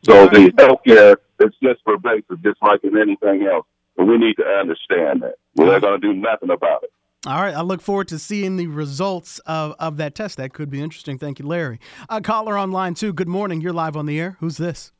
[0.03, 3.65] So the healthcare is just pervasive, just like in anything else.
[3.95, 5.35] But we need to understand that.
[5.55, 6.91] Well, they're going to do nothing about it.
[7.25, 7.55] All right.
[7.55, 10.37] I look forward to seeing the results of, of that test.
[10.37, 11.17] That could be interesting.
[11.17, 11.79] Thank you, Larry.
[12.09, 13.11] Uh, caller on line two.
[13.11, 13.59] Good morning.
[13.59, 14.37] You're live on the air.
[14.39, 14.91] Who's this?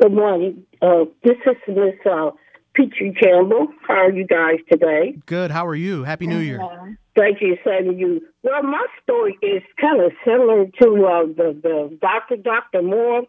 [0.00, 0.64] Good morning.
[0.80, 2.30] Uh, this is Miss uh,
[2.74, 3.68] Peachy Campbell.
[3.86, 5.16] How are you guys today?
[5.26, 5.50] Good.
[5.50, 6.04] How are you?
[6.04, 6.60] Happy New Year.
[6.62, 8.20] Uh, thank you, same to you.
[8.42, 13.24] Well, my story is kind of similar to uh, the the Doctor Doctor Moore.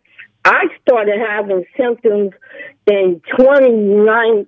[0.48, 2.32] I started having symptoms
[2.86, 4.48] in 2019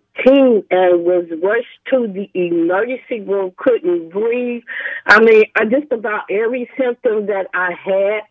[0.72, 4.64] and was rushed to the emergency room, couldn't breathe.
[5.06, 8.22] I mean, I just about every symptom that I had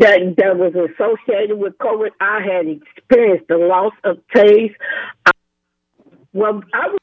[0.00, 4.74] that that was associated with COVID, I had experienced the loss of taste.
[5.24, 5.30] I,
[6.32, 6.96] well, I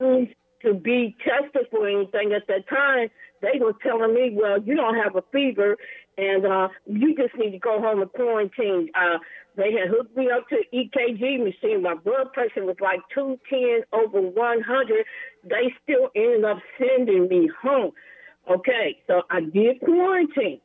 [0.00, 0.26] was
[0.62, 3.10] to be tested for anything at that time.
[3.42, 5.76] They were telling me, "Well, you don't have a fever,
[6.16, 9.18] and uh, you just need to go home and quarantine." Uh,
[9.56, 11.82] they had hooked me up to EKG machine.
[11.82, 15.04] My blood pressure was like 210 over 100.
[15.44, 17.92] They still ended up sending me home.
[18.50, 20.60] Okay, so I did quarantine.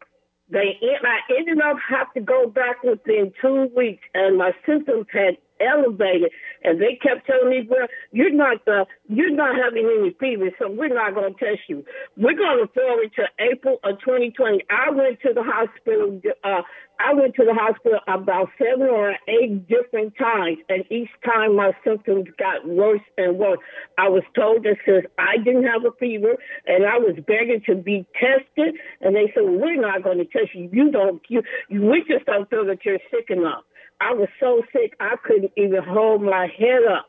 [0.50, 5.38] They, I ended up having to go back within two weeks, and my symptoms had
[5.60, 6.32] elevated,
[6.64, 10.70] and they kept telling me, "Well, you're not the, you're not having any fever, so
[10.70, 11.86] we're not going to test you.
[12.16, 16.22] We're going to forward to April of 2020." I went to the hospital.
[16.44, 16.62] Uh,
[17.00, 21.72] I went to the hospital about seven or eight different times, and each time my
[21.84, 23.60] symptoms got worse and worse.
[23.98, 27.76] I was told that since I didn't have a fever, and I was begging to
[27.76, 30.70] be tested, and they said, well, "We're not going to test you.
[30.72, 31.22] You don't.
[31.30, 33.64] You, we just don't feel that you're sick enough."
[34.00, 37.06] I was so sick I couldn't even hold my head up,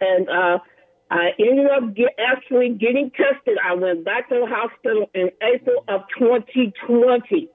[0.00, 0.58] and uh,
[1.10, 3.58] I ended up get, actually getting tested.
[3.64, 7.48] I went back to the hospital in April of 2020.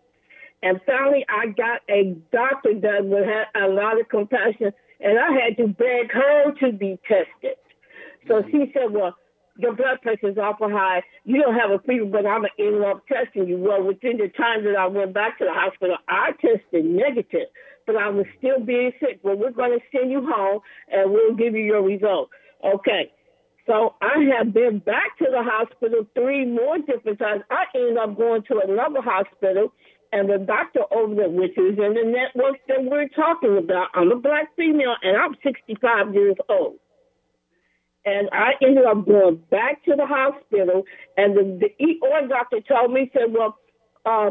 [0.62, 5.32] And finally, I got a doctor that would have a lot of compassion, and I
[5.32, 7.58] had to beg her to be tested.
[8.28, 9.16] So she said, Well,
[9.58, 11.04] your blood pressure is awful high.
[11.24, 13.58] You don't have a fever, but I'm going to end up testing you.
[13.58, 17.48] Well, within the time that I went back to the hospital, I tested negative
[17.86, 19.20] but I was still being sick.
[19.24, 22.32] Well, we're going to send you home and we'll give you your results.
[22.64, 23.12] Okay.
[23.68, 27.42] So I have been back to the hospital three more different times.
[27.50, 29.74] I ended up going to another hospital
[30.12, 33.88] and the doctor over there, which is in the network that we're talking about.
[33.96, 36.76] I'm a black female, and I'm 65 years old.
[38.06, 40.84] And I ended up going back to the hospital,
[41.18, 43.58] and the, the ER doctor told me, said, well,
[44.06, 44.30] uh,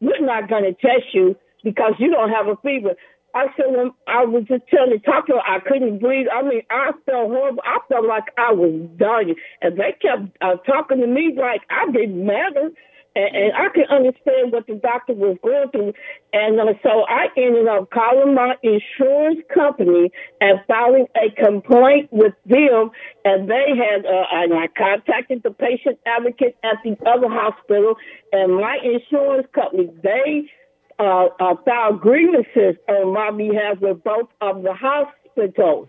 [0.00, 2.94] we're not going to test you because you don't have a fever.
[3.34, 6.28] I said, well, I was just telling doctor I couldn't breathe.
[6.32, 7.62] I mean, I felt horrible.
[7.64, 9.34] I felt like I was dying.
[9.60, 12.70] And they kept uh, talking to me like I didn't matter
[13.16, 15.92] and, and I can understand what the doctor was going through.
[16.32, 22.34] And uh, so I ended up calling my insurance company and filing a complaint with
[22.46, 22.90] them.
[23.24, 27.94] And they had, uh, and I contacted the patient advocate at the other hospital,
[28.32, 30.50] and my insurance company, they
[30.98, 35.88] uh, uh, filed grievances on my behalf with both of the hospitals.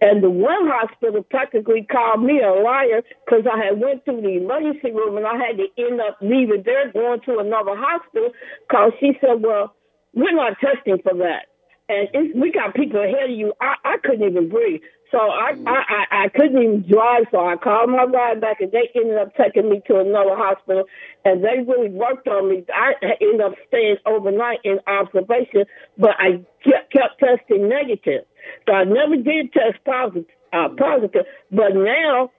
[0.00, 4.36] And the one hospital practically called me a liar because I had went through the
[4.36, 8.30] emergency room and I had to end up leaving there, going to another hospital
[8.68, 9.74] because she said, well,
[10.14, 11.46] we're not testing for that.
[11.88, 13.52] And we got people ahead of you.
[13.60, 14.80] I, I couldn't even breathe.
[15.12, 17.26] So I, I, I, I couldn't even drive.
[17.30, 20.84] So I called my ride back and they ended up taking me to another hospital
[21.24, 22.64] and they really worked on me.
[22.74, 25.64] I ended up staying overnight in observation,
[25.96, 28.24] but I kept, kept testing negative.
[28.66, 32.30] So I never did test positive, uh, positive, but now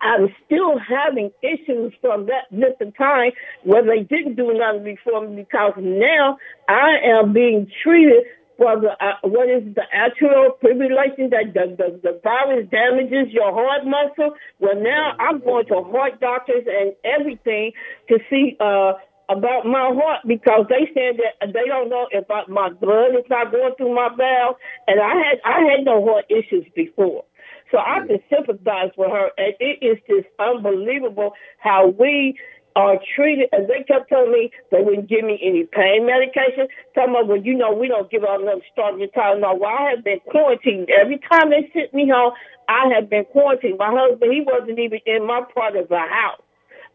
[0.00, 3.32] I'm still having issues from that different time
[3.64, 8.24] where they didn't do nothing before me because now I am being treated
[8.60, 13.48] for the uh, what is the atrial fibrillation that the, the, the virus damages your
[13.56, 14.36] heart muscle.
[14.58, 17.72] Well, now I'm going to heart doctors and everything
[18.10, 19.00] to see uh,
[19.32, 23.24] about my heart because they said that they don't know if I, my blood is
[23.30, 27.24] not going through my valve, and I had I had no heart issues before.
[27.72, 32.36] So I can sympathize with her, and it is just unbelievable how we
[32.76, 33.48] are treated.
[33.52, 36.68] And they kept telling me they wouldn't give me any pain medication.
[36.94, 39.58] Telling me, well, you know, we don't give out enough starting Tylenol.
[39.58, 40.88] Well, I have been quarantined.
[40.90, 42.32] Every time they sent me home,
[42.68, 43.78] I have been quarantined.
[43.78, 46.42] My husband, he wasn't even in my part of the house.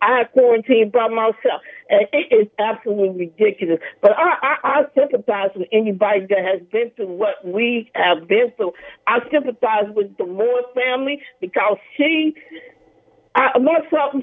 [0.02, 3.80] I had quarantined by myself, and it is absolutely ridiculous.
[4.02, 8.52] But I, I, I sympathize with anybody that has been through what we have been
[8.58, 8.74] through.
[9.08, 12.36] I sympathize with the Moore family because she
[13.36, 13.80] I, my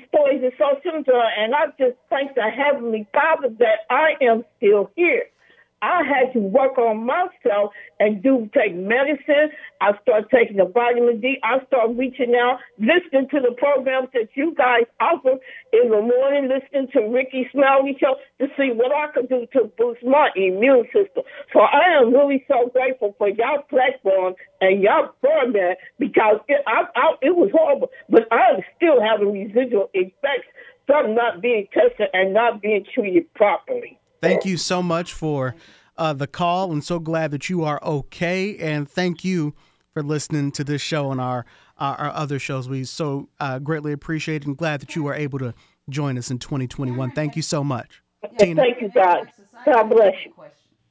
[0.09, 4.91] stories is so similar and I just thank the Heavenly Father that I am still
[4.97, 5.25] here.
[5.83, 9.51] I had to work on myself and do take medicine.
[9.81, 11.39] I start taking the vitamin D.
[11.43, 15.43] I start reaching out, listening to the programs that you guys offer
[15.73, 19.71] in the morning, listening to Rickey Smiley show to see what I can do to
[19.77, 21.25] boost my immune system.
[21.53, 26.85] So I am really so grateful for y'all platform and y'all format because it, I,
[26.95, 30.47] I, it was horrible, but I'm still having residual effects
[30.87, 33.99] from not being tested and not being treated properly.
[34.23, 35.57] Thank you so much for
[35.97, 38.57] uh, the call and so glad that you are okay.
[38.57, 39.53] And thank you
[39.93, 41.45] for listening to this show and our,
[41.77, 42.69] our, our other shows.
[42.69, 45.55] We so uh, greatly appreciate and glad that you were able to
[45.91, 47.11] join us in 2021.
[47.11, 48.01] Thank you so much.
[48.39, 48.63] Tina.
[48.63, 49.29] Thank you, God.
[49.67, 50.33] God bless you.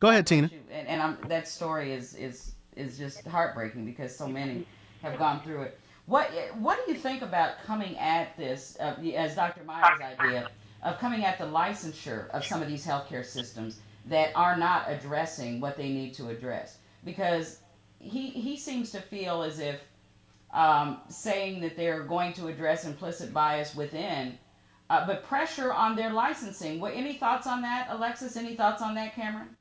[0.02, 0.50] Go ahead, Tina.
[0.70, 4.68] And, and I'm, that story is, is, is just heartbreaking because so many
[5.04, 5.80] have gone through it.
[6.06, 9.64] What, what do you think about coming at this, uh, as Dr.
[9.64, 10.50] Myers' idea,
[10.84, 15.60] of coming at the licensure of some of these healthcare systems that are not addressing
[15.60, 16.78] what they need to address.
[17.04, 17.60] Because
[18.00, 19.80] he, he seems to feel as if
[20.54, 24.38] um, saying that they're going to address implicit bias within,
[24.90, 26.80] uh, but pressure on their licensing.
[26.80, 28.36] What, any thoughts on that, Alexis?
[28.36, 29.56] Any thoughts on that, Cameron?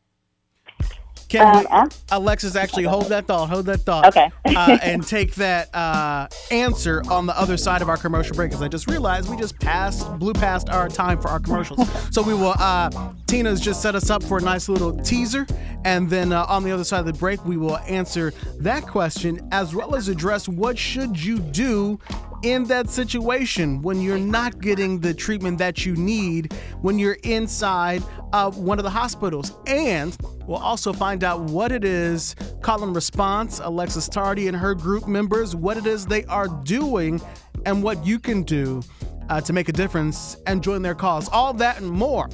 [1.31, 5.37] Can um, we, Alexis, actually hold that thought, hold that thought, okay, uh, and take
[5.37, 8.51] that uh, answer on the other side of our commercial break.
[8.51, 11.89] Because I just realized we just passed, blew past our time for our commercials.
[12.11, 12.55] so we will.
[12.59, 15.47] Uh, Tina's just set us up for a nice little teaser,
[15.85, 19.49] and then uh, on the other side of the break, we will answer that question
[19.53, 22.01] as well as address what should you do
[22.43, 28.03] in that situation when you're not getting the treatment that you need when you're inside
[28.33, 29.53] of one of the hospitals.
[29.67, 35.07] And we'll also find out what it is and Response, Alexis Tardy and her group
[35.07, 37.21] members, what it is they are doing,
[37.67, 38.83] and what you can do
[39.29, 41.29] uh, to make a difference and join their cause.
[41.29, 42.29] All that and more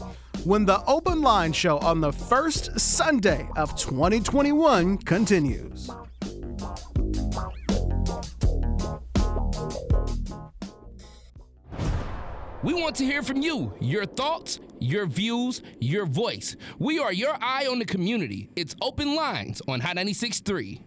[0.45, 5.91] when the Open Line Show on the first Sunday of 2021 continues.
[12.63, 16.57] We want to hear from you, your thoughts, your views, your voice.
[16.81, 18.51] We are your eye on the community.
[18.57, 20.83] It's Open Lines on Hot 96.3.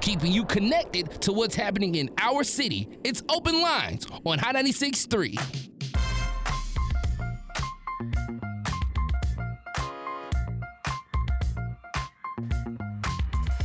[0.00, 2.88] Keeping you connected to what's happening in our city.
[3.02, 5.75] It's Open Lines on Hot 96.3.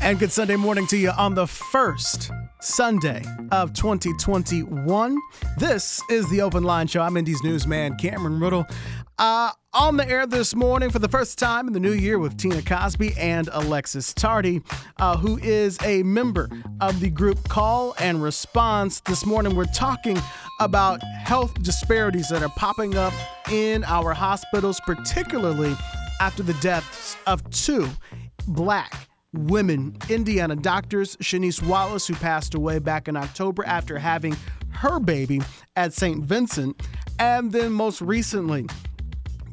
[0.03, 5.17] And good Sunday morning to you on the first Sunday of 2021.
[5.59, 7.01] This is the Open Line Show.
[7.01, 8.65] I'm Indy's newsman, Cameron Ridle.
[9.19, 12.35] Uh, on the air this morning for the first time in the new year with
[12.35, 14.63] Tina Cosby and Alexis Tardy,
[14.97, 16.49] uh, who is a member
[16.81, 19.01] of the group Call and Response.
[19.01, 20.17] This morning, we're talking
[20.59, 23.13] about health disparities that are popping up
[23.51, 25.75] in our hospitals, particularly
[26.19, 27.87] after the deaths of two
[28.47, 34.35] black women Indiana doctors, Chaniece Wallace, who passed away back in October after having
[34.69, 35.41] her baby
[35.75, 36.23] at St.
[36.23, 36.81] Vincent,
[37.19, 38.67] and then most recently,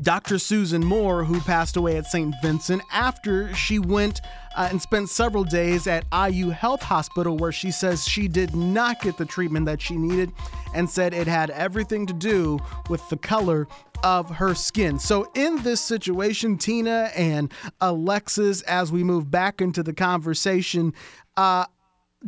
[0.01, 0.39] Dr.
[0.39, 2.35] Susan Moore, who passed away at St.
[2.43, 4.21] Vincent after she went
[4.59, 9.01] uh, and spent several days at IU Health Hospital, where she says she did not
[9.01, 10.33] get the treatment that she needed
[10.75, 12.59] and said it had everything to do
[12.91, 13.69] with the color
[14.03, 14.99] of her skin.
[14.99, 20.93] So, in this situation, Tina and Alexis, as we move back into the conversation,
[21.37, 21.67] uh,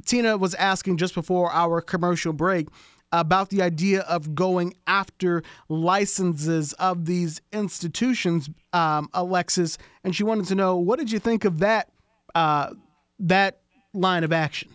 [0.06, 2.68] Tina was asking just before our commercial break
[3.12, 10.46] about the idea of going after licenses of these institutions, um, Alexis, and she wanted
[10.46, 11.90] to know what did you think of that
[12.34, 12.70] uh,
[13.18, 13.60] that
[13.92, 14.70] line of action?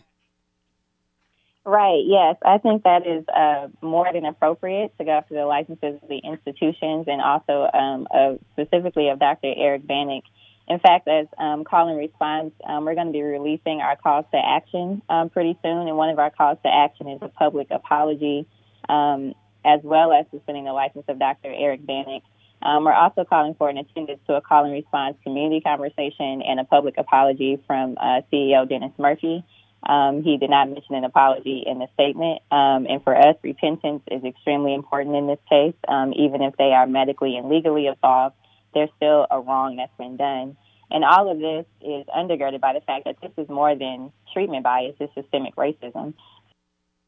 [1.68, 2.04] Right.
[2.06, 6.08] Yes, I think that is uh, more than appropriate to go after the licenses of
[6.08, 9.52] the institutions and also um, of, specifically of Dr.
[9.58, 10.22] Eric Bannec.
[10.68, 14.26] In fact, as um, call and response, um, we're going to be releasing our calls
[14.32, 17.68] to action um, pretty soon, and one of our calls to action is a public
[17.72, 18.48] apology,
[18.88, 19.34] um,
[19.64, 21.52] as well as suspending the license of Dr.
[21.52, 22.22] Eric Bannec.
[22.66, 26.60] Um, we're also calling for an attendance to a call and response community conversation and
[26.60, 29.46] a public apology from uh, CEO Dennis Murphy.
[29.88, 32.42] Um, he did not mention an apology in the statement.
[32.50, 35.76] Um, and for us, repentance is extremely important in this case.
[35.88, 38.36] Um, even if they are medically and legally absolved,
[38.74, 40.58] there's still a wrong that's been done.
[40.90, 44.64] And all of this is undergirded by the fact that this is more than treatment
[44.64, 46.16] bias, it's systemic racism.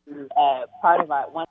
[0.07, 1.47] Uh, part of our one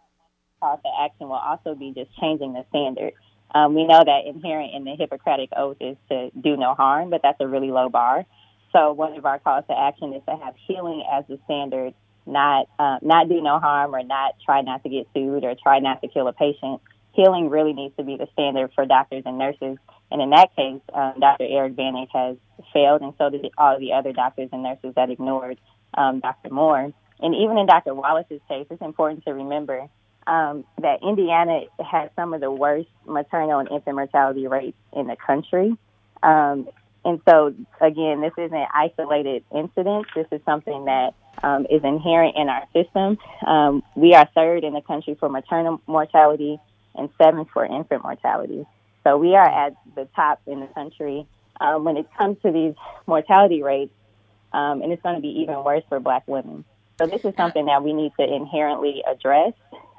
[0.60, 3.12] call to action will also be just changing the standard.
[3.54, 7.20] Um, we know that inherent in the Hippocratic Oath is to do no harm, but
[7.22, 8.26] that's a really low bar.
[8.72, 11.94] So one of our calls to action is to have healing as the standard,
[12.26, 15.78] not uh, not do no harm or not try not to get sued or try
[15.78, 16.82] not to kill a patient.
[17.12, 19.78] Healing really needs to be the standard for doctors and nurses.
[20.10, 21.46] And in that case, um, Dr.
[21.48, 22.36] Eric Bannec has
[22.72, 25.58] failed, and so did all the other doctors and nurses that ignored
[25.94, 26.50] um, Dr.
[26.50, 26.92] Moore.
[27.20, 27.94] And even in Dr.
[27.94, 29.88] Wallace's case, it's important to remember
[30.26, 35.16] um, that Indiana has some of the worst maternal and infant mortality rates in the
[35.16, 35.76] country.
[36.22, 36.68] Um,
[37.04, 40.06] and so, again, this isn't isolated incident.
[40.14, 43.18] This is something that um, is inherent in our system.
[43.46, 46.58] Um, we are third in the country for maternal mortality
[46.96, 48.66] and seventh for infant mortality.
[49.04, 51.26] So we are at the top in the country
[51.60, 52.74] um, when it comes to these
[53.06, 53.92] mortality rates,
[54.52, 56.64] um, and it's going to be even worse for Black women.
[56.98, 59.52] So this is something that we need to inherently address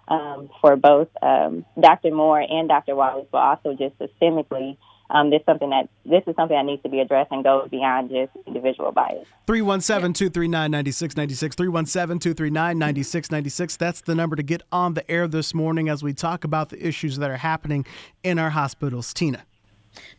[0.07, 2.11] um, for both um, Dr.
[2.11, 2.95] Moore and Dr.
[2.95, 4.77] Wallace, but also just systemically
[5.09, 8.09] um, this something that this is something that needs to be addressed and goes beyond
[8.09, 9.25] just individual bias.
[9.47, 16.43] 317-239-9696 317-239-9696 that's the number to get on the air this morning as we talk
[16.43, 17.85] about the issues that are happening
[18.23, 19.45] in our hospitals tina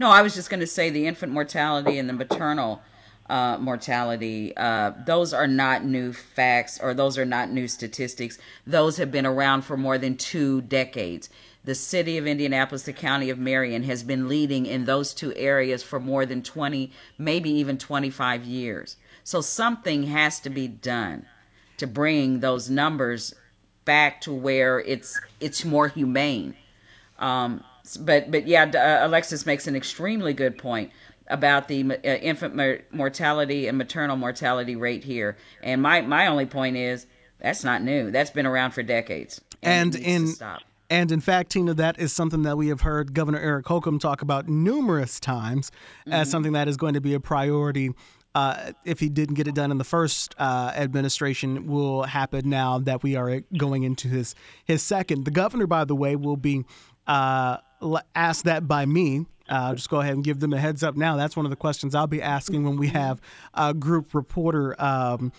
[0.00, 2.80] no i was just going to say the infant mortality and the maternal
[3.28, 4.56] uh, mortality.
[4.56, 8.38] Uh, those are not new facts or those are not new statistics.
[8.66, 11.28] Those have been around for more than two decades.
[11.64, 15.82] The city of Indianapolis, the county of Marion, has been leading in those two areas
[15.82, 18.96] for more than 20, maybe even 25 years.
[19.22, 21.26] So something has to be done
[21.76, 23.34] to bring those numbers
[23.84, 26.54] back to where it's it's more humane.
[27.18, 27.62] Um,
[28.00, 30.90] but but yeah, uh, Alexis makes an extremely good point
[31.28, 35.36] about the uh, infant mortality and maternal mortality rate here.
[35.62, 37.06] And my my only point is
[37.38, 38.10] that's not new.
[38.10, 39.40] That's been around for decades.
[39.62, 40.34] And, and in
[40.90, 44.22] and in fact, Tina, that is something that we have heard Governor Eric Holcomb talk
[44.22, 45.70] about numerous times
[46.00, 46.12] mm-hmm.
[46.12, 47.90] as something that is going to be a priority.
[48.34, 52.78] Uh, if he didn't get it done in the first uh, administration, will happen now
[52.78, 55.24] that we are going into his his second.
[55.24, 56.64] The governor, by the way, will be
[57.06, 57.58] uh,
[58.14, 59.26] asked that by me.
[59.48, 61.16] Uh, just go ahead and give them a heads up now.
[61.16, 63.20] That's one of the questions I'll be asking when we have
[63.54, 65.32] a group reporter um,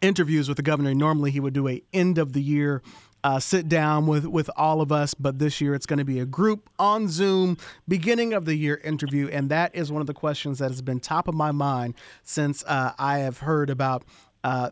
[0.00, 0.94] interviews with the governor.
[0.94, 2.82] Normally, he would do a end of the year
[3.24, 5.14] uh, sit down with with all of us.
[5.14, 8.80] But this year it's going to be a group on Zoom beginning of the year
[8.84, 11.94] interview, and that is one of the questions that has been top of my mind
[12.22, 14.04] since uh, I have heard about.
[14.44, 14.70] Uh,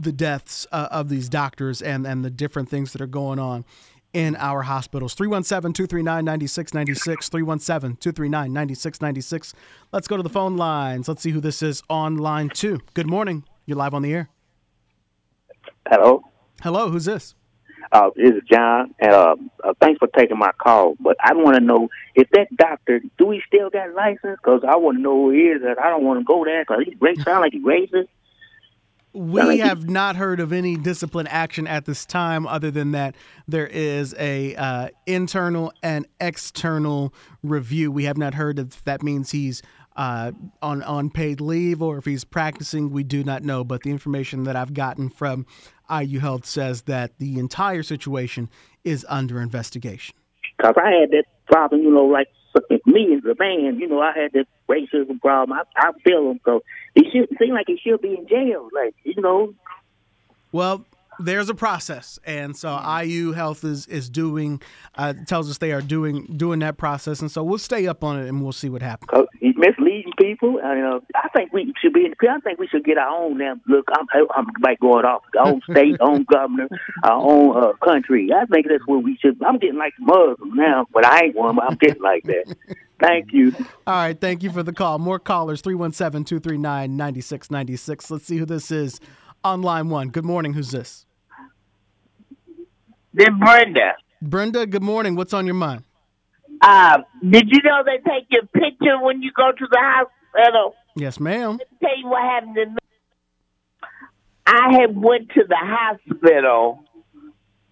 [0.00, 3.64] the deaths uh, of these doctors and, and the different things that are going on
[4.16, 5.12] in our hospitals.
[5.12, 7.28] 317 239 9696.
[7.28, 9.54] 317 239 9696.
[9.92, 11.06] Let's go to the phone lines.
[11.06, 12.80] Let's see who this is on line two.
[12.94, 13.44] Good morning.
[13.66, 14.30] You're live on the air.
[15.86, 16.22] Hello.
[16.62, 17.34] Hello, who's this?
[17.92, 20.96] Uh, this is John, and uh, uh, thanks for taking my call.
[20.98, 24.38] But I want to know if that doctor do he still got license?
[24.42, 26.64] Because I want to know who he is, and I don't want to go there
[26.64, 28.08] because he breaks sound like he racist.
[29.16, 33.14] We have not heard of any discipline action at this time, other than that
[33.48, 37.90] there is a uh, internal and external review.
[37.90, 39.62] We have not heard if that means he's
[39.96, 42.90] uh, on on paid leave or if he's practicing.
[42.90, 45.46] We do not know, but the information that I've gotten from
[45.90, 48.50] IU Health says that the entire situation
[48.84, 50.14] is under investigation.
[50.58, 52.28] Because I had that problem, you know, like
[52.84, 55.58] me as a man, you know, I had that racism problem.
[55.58, 56.62] I, I feel them so
[56.96, 59.54] he should seem like he should be in jail, like you know.
[60.50, 60.84] Well,
[61.18, 64.60] there's a process, and so IU Health is is doing
[64.94, 68.20] uh, tells us they are doing doing that process, and so we'll stay up on
[68.20, 69.26] it and we'll see what happens.
[69.40, 70.58] He's misleading people.
[70.62, 72.12] And, uh, I think we should be.
[72.28, 73.54] I think we should get our own now.
[73.66, 76.68] Look, I'm I'm like going off our own state, own governor,
[77.02, 78.30] our own uh, country.
[78.34, 79.42] I think that's what we should.
[79.42, 81.56] I'm getting like Muslim now, but I ain't one.
[81.56, 82.56] But I'm getting like that.
[82.98, 83.54] Thank you.
[83.86, 84.98] All right, thank you for the call.
[84.98, 88.10] More callers 317-239-9696.
[88.10, 89.00] Let's see who this is
[89.44, 90.08] on line 1.
[90.08, 90.54] Good morning.
[90.54, 91.05] Who's this?
[93.16, 93.94] This Brenda.
[94.20, 95.16] Brenda, good morning.
[95.16, 95.84] What's on your mind?
[96.60, 100.74] Uh, did you know they take your picture when you go to the hospital?
[100.96, 101.52] Yes, ma'am.
[101.52, 102.76] Let me tell you what happened to me.
[104.46, 106.80] I had went to the hospital,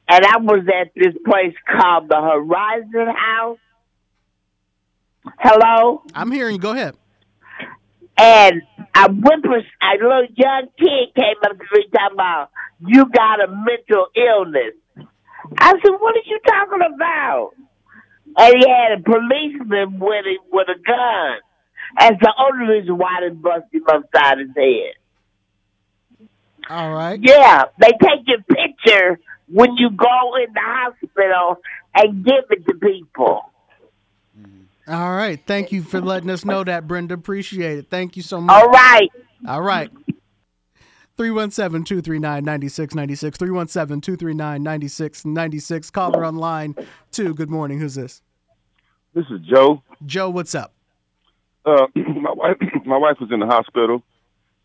[0.09, 3.59] and I was at this place called the Horizon House.
[5.40, 6.05] Hello?
[6.14, 6.61] I'm hearing you.
[6.61, 6.97] Go ahead.
[8.16, 8.62] And
[8.95, 12.49] I went for a little young kid came up to me talking about
[12.80, 14.74] you got a mental illness.
[15.59, 17.50] I said, "What are you talking about?"
[18.36, 21.38] And he had a policeman with him with a gun.
[21.98, 24.94] That's the only reason why they busted him upside his head.
[26.68, 27.20] All right.
[27.22, 31.61] Yeah, they take your picture when you go in the hospital
[31.94, 33.50] and give it to people.
[34.86, 35.40] All right.
[35.46, 37.14] Thank you for letting us know that, Brenda.
[37.14, 37.86] Appreciate it.
[37.90, 38.62] Thank you so much.
[38.62, 39.11] All right.
[39.46, 39.90] All right.
[41.16, 43.38] 317 239 9696.
[43.38, 45.90] 317 239 9696.
[45.90, 46.74] Caller online,
[47.12, 47.34] two.
[47.34, 47.78] Good morning.
[47.78, 48.22] Who's this?
[49.14, 49.82] This is Joe.
[50.04, 50.72] Joe, what's up?
[51.64, 54.02] Uh, my wife, my wife was in the hospital,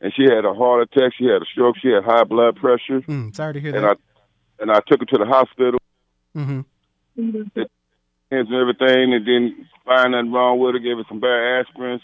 [0.01, 1.13] and she had a heart attack.
[1.17, 1.75] She had a stroke.
[1.81, 3.01] She had high blood pressure.
[3.01, 3.97] Mm, sorry to hear and that.
[3.97, 5.79] I and I took her to the hospital.
[6.35, 6.61] mm-hmm.
[7.55, 7.71] It,
[8.31, 10.79] and everything, and then find nothing wrong with her.
[10.79, 12.01] Gave her some bad aspirins,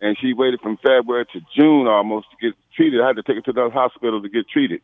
[0.00, 3.00] and she waited from February to June almost to get treated.
[3.00, 4.80] I had to take her to the hospital to get treated.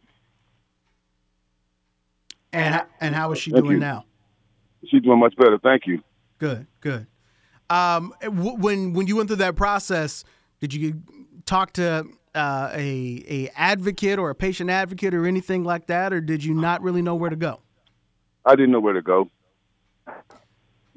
[2.53, 3.81] And and how is she Thank doing you.
[3.81, 4.05] now?
[4.87, 5.59] She's doing much better.
[5.59, 6.03] Thank you.
[6.39, 7.07] Good, good.
[7.71, 10.25] Um, when when you went through that process,
[10.61, 11.03] did you
[11.47, 16.21] talk to uh, a a advocate or a patient advocate or anything like that, or
[16.21, 17.61] did you not really know where to go?
[18.45, 19.31] I didn't know where to go.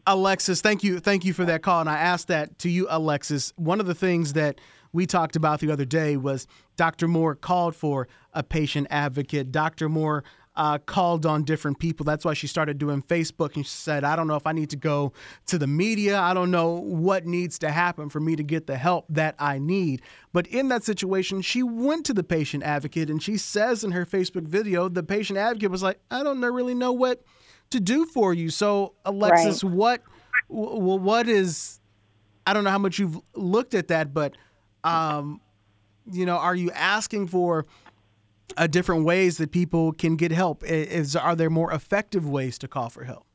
[0.08, 3.52] Alexis, thank you, thank you for that call, and I asked that to you, Alexis.
[3.58, 4.62] One of the things that
[4.94, 6.48] we talked about the other day was
[6.78, 7.10] Dr.
[7.10, 9.52] Moore called for a patient advocate.
[9.52, 9.90] Dr.
[9.90, 10.24] Moore
[10.56, 12.06] uh, called on different people.
[12.06, 14.70] That's why she started doing Facebook, and she said, "I don't know if I need
[14.70, 15.12] to go
[15.48, 16.18] to the media.
[16.18, 19.60] I don't know what needs to happen for me to get the help that I
[19.60, 20.02] need."
[20.32, 24.06] But in that situation, she went to the patient advocate, and she says in her
[24.06, 27.24] Facebook video, the patient advocate was like, "I don't really know what."
[27.70, 28.50] To do for you.
[28.50, 30.02] So, Alexis, what
[30.50, 31.80] w- what is
[32.46, 34.36] I don't know how much you've looked at that, but
[34.84, 35.42] um,
[36.12, 37.66] you know, are you asking for
[38.56, 40.64] uh, different ways that people can get help?
[40.64, 43.26] Is are there more effective ways to call for help?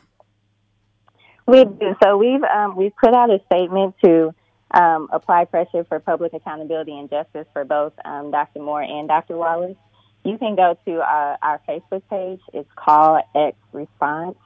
[1.46, 1.96] We do.
[2.02, 4.34] So we've um, we've put out a statement to
[4.70, 8.60] um, apply pressure for public accountability and justice for both um, Dr.
[8.60, 9.36] Moore and Dr.
[9.36, 9.76] Wallace.
[10.24, 12.40] You can go to our, our Facebook page.
[12.52, 14.36] It's called X Response.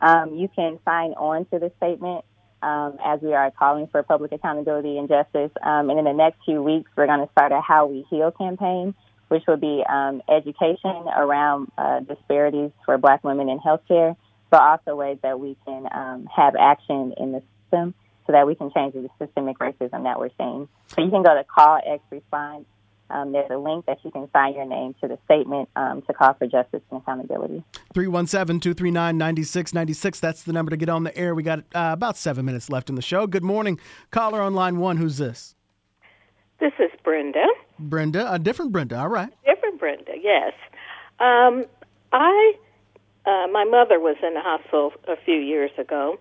[0.00, 2.24] Um, you can sign on to the statement
[2.60, 5.50] um, as we are calling for public accountability and justice.
[5.62, 8.32] Um, and in the next few weeks, we're going to start a How We Heal
[8.32, 8.94] campaign,
[9.32, 14.14] which would be um, education around uh, disparities for Black women in healthcare,
[14.50, 17.94] but also ways that we can um, have action in the system
[18.26, 20.68] so that we can change the systemic racism that we're seeing.
[20.88, 22.66] So you can go to Call X Response
[23.12, 26.14] um, there's a link that you can sign your name to the statement um, to
[26.14, 27.62] call for justice and accountability.
[27.92, 30.20] 317 239 9696.
[30.20, 31.34] That's the number to get on the air.
[31.34, 33.26] We got uh, about seven minutes left in the show.
[33.26, 33.78] Good morning.
[34.10, 34.96] Caller on line one.
[34.96, 35.54] Who's this?
[36.58, 37.44] This is Brenda.
[37.82, 38.98] Brenda, a different Brenda.
[38.98, 39.30] All right.
[39.44, 40.52] Different Brenda, yes.
[41.20, 41.66] Um,
[42.12, 42.54] I,
[43.26, 46.18] uh, my mother was in the hospital a few years ago,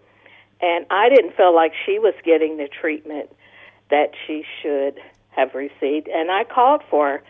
[0.62, 3.30] and I didn't feel like she was getting the treatment
[3.90, 5.00] that she should
[5.30, 6.08] have received.
[6.08, 7.22] And I called for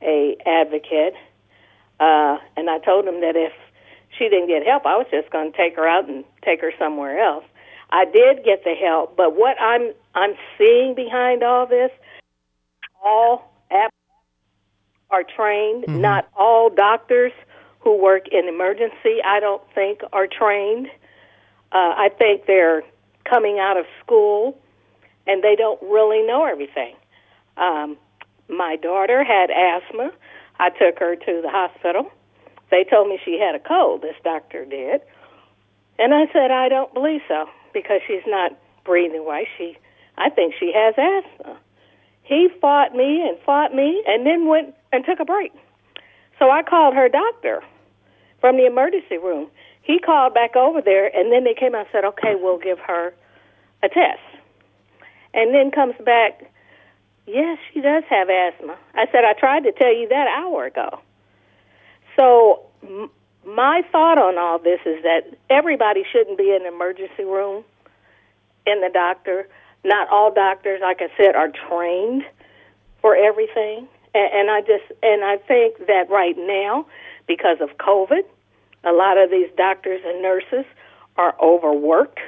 [0.00, 1.14] a advocate,
[2.00, 3.52] uh, and I told him that if
[4.18, 6.72] she didn't get help, I was just going to take her out and take her
[6.78, 7.44] somewhere else.
[7.90, 11.90] I did get the help, but what I'm I'm seeing behind all this,
[13.04, 13.51] all
[15.12, 15.84] are trained.
[15.84, 16.00] Mm-hmm.
[16.00, 17.32] Not all doctors
[17.80, 20.88] who work in emergency, I don't think, are trained.
[21.72, 22.82] Uh, I think they're
[23.28, 24.58] coming out of school
[25.26, 26.96] and they don't really know everything.
[27.56, 27.96] Um,
[28.48, 30.10] my daughter had asthma.
[30.58, 32.10] I took her to the hospital.
[32.70, 35.02] They told me she had a cold, this doctor did.
[35.98, 38.52] And I said, I don't believe so because she's not
[38.84, 39.46] breathing right.
[39.58, 39.76] She,
[40.16, 41.58] I think she has asthma.
[42.22, 45.52] He fought me and fought me and then went and took a break.
[46.38, 47.62] So I called her doctor
[48.40, 49.48] from the emergency room.
[49.82, 52.78] He called back over there and then they came out and said, okay, we'll give
[52.80, 53.14] her
[53.82, 54.20] a test.
[55.34, 56.42] And then comes back
[57.26, 58.76] Yes, she does have asthma.
[58.94, 61.00] I said, I tried to tell you that hour ago.
[62.18, 63.10] So, m-
[63.46, 67.64] my thought on all this is that everybody shouldn't be in the emergency room
[68.66, 69.48] in the doctor.
[69.84, 72.22] Not all doctors, like I said, are trained
[73.00, 73.88] for everything.
[74.14, 76.86] And, and I just, and I think that right now,
[77.26, 78.22] because of COVID,
[78.84, 80.64] a lot of these doctors and nurses
[81.16, 82.20] are overworked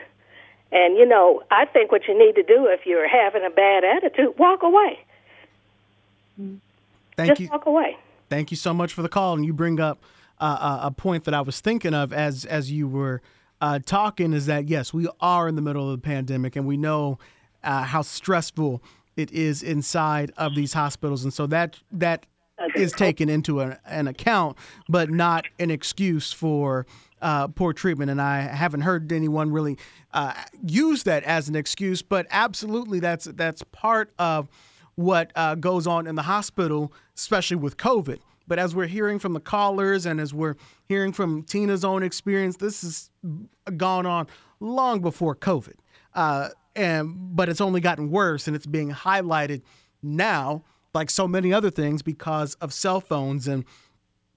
[0.74, 3.84] and you know, I think what you need to do if you're having a bad
[3.84, 4.98] attitude, walk away.
[7.16, 7.48] Thank Just you.
[7.48, 7.96] walk away.
[8.28, 10.02] Thank you so much for the call, and you bring up
[10.40, 13.22] uh, a point that I was thinking of as as you were
[13.60, 14.32] uh, talking.
[14.32, 17.20] Is that yes, we are in the middle of the pandemic, and we know
[17.64, 18.82] uh, how stressful
[19.16, 22.26] it is inside of these hospitals, and so that that
[22.76, 24.56] is taken into an, an account,
[24.88, 26.86] but not an excuse for
[27.20, 28.10] uh, poor treatment.
[28.10, 29.78] And I haven't heard anyone really
[30.12, 30.34] uh,
[30.66, 34.48] use that as an excuse, but absolutely that's that's part of
[34.94, 38.18] what uh, goes on in the hospital, especially with COVID.
[38.46, 40.56] But as we're hearing from the callers and as we're
[40.86, 43.10] hearing from Tina's own experience, this has
[43.76, 44.26] gone on
[44.60, 45.74] long before COVID.
[46.76, 49.62] And but it's only gotten worse, and it's being highlighted
[50.02, 53.64] now, like so many other things, because of cell phones and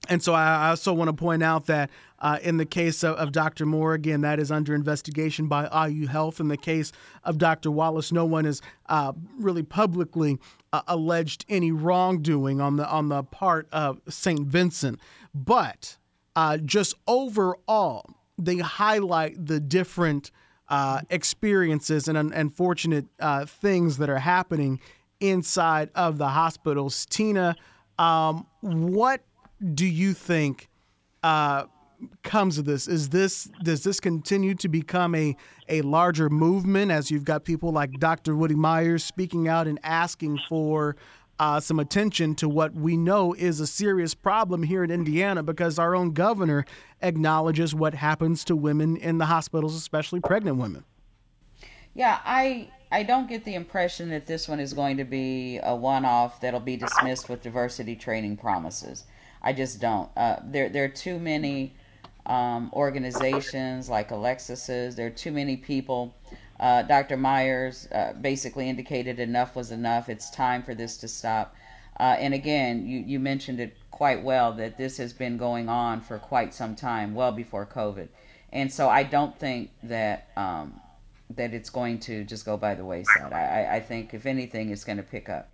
[0.08, 3.32] and so I also want to point out that uh, in the case of, of,
[3.32, 3.66] Dr.
[3.66, 6.40] Moore, again, that is under investigation by IU Health.
[6.40, 6.92] In the case
[7.24, 7.70] of Dr.
[7.70, 10.38] Wallace, no one has uh, really publicly
[10.72, 14.46] uh, alleged any wrongdoing on the on the part of St.
[14.46, 14.98] Vincent.
[15.34, 15.96] But
[16.34, 20.30] uh, just overall, they highlight the different
[20.68, 24.80] uh, experiences and un- unfortunate uh, things that are happening
[25.20, 27.06] inside of the hospitals.
[27.06, 27.56] Tina,
[27.98, 29.22] um, what
[29.74, 30.68] do you think
[31.22, 31.64] uh,
[32.22, 32.86] comes of this?
[32.86, 35.36] Is this does this continue to become a
[35.68, 38.36] a larger movement as you've got people like Dr.
[38.36, 40.96] Woody Myers speaking out and asking for
[41.38, 45.78] uh, some attention to what we know is a serious problem here in Indiana because
[45.78, 46.64] our own governor
[47.00, 50.84] acknowledges what happens to women in the hospitals, especially pregnant women.
[51.94, 55.74] Yeah, I I don't get the impression that this one is going to be a
[55.76, 59.04] one-off that'll be dismissed with diversity training promises.
[59.42, 60.10] I just don't.
[60.16, 61.74] Uh, there there are too many
[62.26, 64.96] um, organizations like Alexis's.
[64.96, 66.14] There are too many people.
[66.60, 67.16] Uh, Dr.
[67.16, 70.08] Myers uh, basically indicated enough was enough.
[70.08, 71.54] It's time for this to stop.
[72.00, 76.00] Uh, and again, you, you mentioned it quite well that this has been going on
[76.00, 78.08] for quite some time, well before COVID.
[78.52, 80.80] And so I don't think that um,
[81.30, 83.32] that it's going to just go by the wayside.
[83.32, 85.50] I, I think, if anything, it's going to pick up.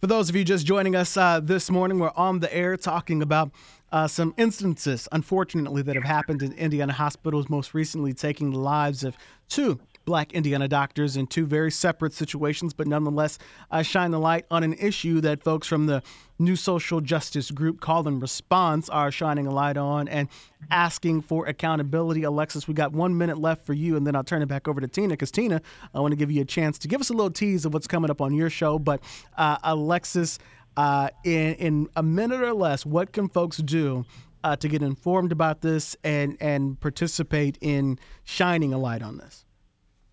[0.00, 3.22] For those of you just joining us uh, this morning, we're on the air talking
[3.22, 3.50] about
[3.92, 9.04] uh, some instances, unfortunately, that have happened in Indiana hospitals, most recently taking the lives
[9.04, 9.16] of
[9.48, 9.80] two
[10.10, 13.38] black Indiana doctors in two very separate situations, but nonetheless
[13.70, 16.02] uh, shine the light on an issue that folks from the
[16.36, 20.28] new social justice group Call and Response are shining a light on and
[20.68, 22.24] asking for accountability.
[22.24, 24.80] Alexis, we got one minute left for you, and then I'll turn it back over
[24.80, 25.62] to Tina because Tina,
[25.94, 27.86] I want to give you a chance to give us a little tease of what's
[27.86, 28.80] coming up on your show.
[28.80, 29.00] But
[29.38, 30.40] uh, Alexis,
[30.76, 34.04] uh, in in a minute or less, what can folks do?
[34.42, 39.44] Uh, to get informed about this and and participate in shining a light on this.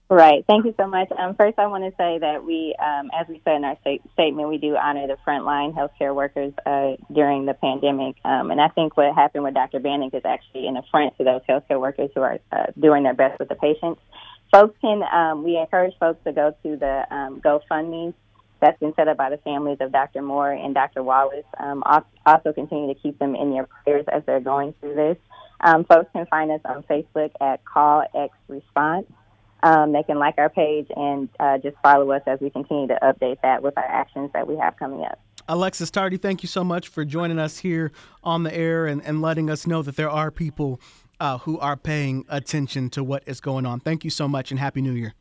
[0.09, 0.45] Right.
[0.47, 1.09] Thank you so much.
[1.17, 4.01] Um, first, I want to say that we, um, as we said in our state-
[4.13, 8.15] statement, we do honor the frontline healthcare workers uh, during the pandemic.
[8.23, 9.81] Um, and I think what happened with Dr.
[9.81, 13.37] Bannec is actually an affront to those healthcare workers who are uh, doing their best
[13.37, 13.99] with the patients.
[14.49, 18.13] Folks can, um, we encourage folks to go to the um, GoFundMe
[18.61, 20.21] that's been set up by the families of Dr.
[20.21, 21.03] Moore and Dr.
[21.03, 21.45] Wallace.
[21.59, 21.83] Um,
[22.25, 25.17] also, continue to keep them in your prayers as they're going through this.
[25.59, 29.05] Um, folks can find us on Facebook at Call X Response.
[29.63, 32.97] Um, they can like our page and uh, just follow us as we continue to
[33.01, 35.19] update that with our actions that we have coming up.
[35.49, 37.91] Alexis Tardy, thank you so much for joining us here
[38.23, 40.79] on the air and, and letting us know that there are people
[41.19, 43.79] uh, who are paying attention to what is going on.
[43.79, 45.13] Thank you so much and Happy New Year.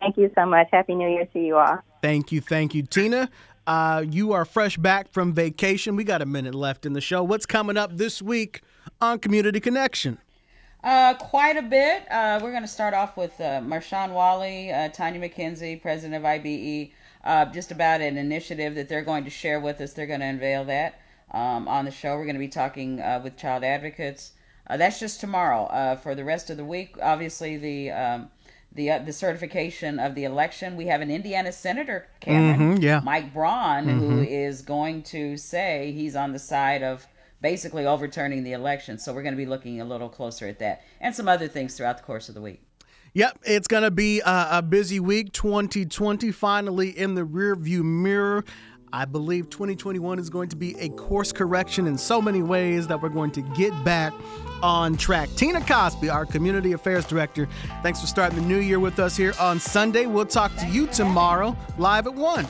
[0.00, 0.68] Thank you so much.
[0.70, 1.78] Happy New Year to you all.
[2.02, 2.40] Thank you.
[2.40, 2.82] Thank you.
[2.82, 3.30] Tina,
[3.66, 5.96] uh, you are fresh back from vacation.
[5.96, 7.22] We got a minute left in the show.
[7.22, 8.62] What's coming up this week
[9.00, 10.18] on Community Connection?
[10.82, 12.04] Uh, quite a bit.
[12.10, 16.22] Uh, we're going to start off with uh, Marshawn Wolley, uh, Tanya McKenzie, president of
[16.24, 16.92] IBE,
[17.24, 19.92] uh, just about an initiative that they're going to share with us.
[19.92, 21.00] They're going to unveil that
[21.32, 22.16] um, on the show.
[22.16, 24.32] We're going to be talking uh, with child advocates.
[24.68, 25.64] Uh, that's just tomorrow.
[25.64, 28.30] Uh, for the rest of the week, obviously the um,
[28.72, 30.76] the uh, the certification of the election.
[30.76, 33.00] We have an Indiana senator, Cameron, Mhm, yeah.
[33.02, 34.26] Mike Braun, who Mhm.
[34.30, 37.06] is going to say he's on the side of
[37.40, 38.98] basically overturning the election.
[38.98, 41.76] So we're going to be looking a little closer at that and some other things
[41.76, 42.62] throughout the course of the week.
[43.14, 45.32] Yep, it's going to be a, a busy week.
[45.32, 48.44] 2020 finally in the rearview mirror.
[48.92, 53.00] I believe 2021 is going to be a course correction in so many ways that
[53.02, 54.14] we're going to get back
[54.62, 55.28] on track.
[55.36, 57.48] Tina Cosby, our community affairs director,
[57.82, 60.06] thanks for starting the new year with us here on Sunday.
[60.06, 62.46] We'll talk to you tomorrow live at 1.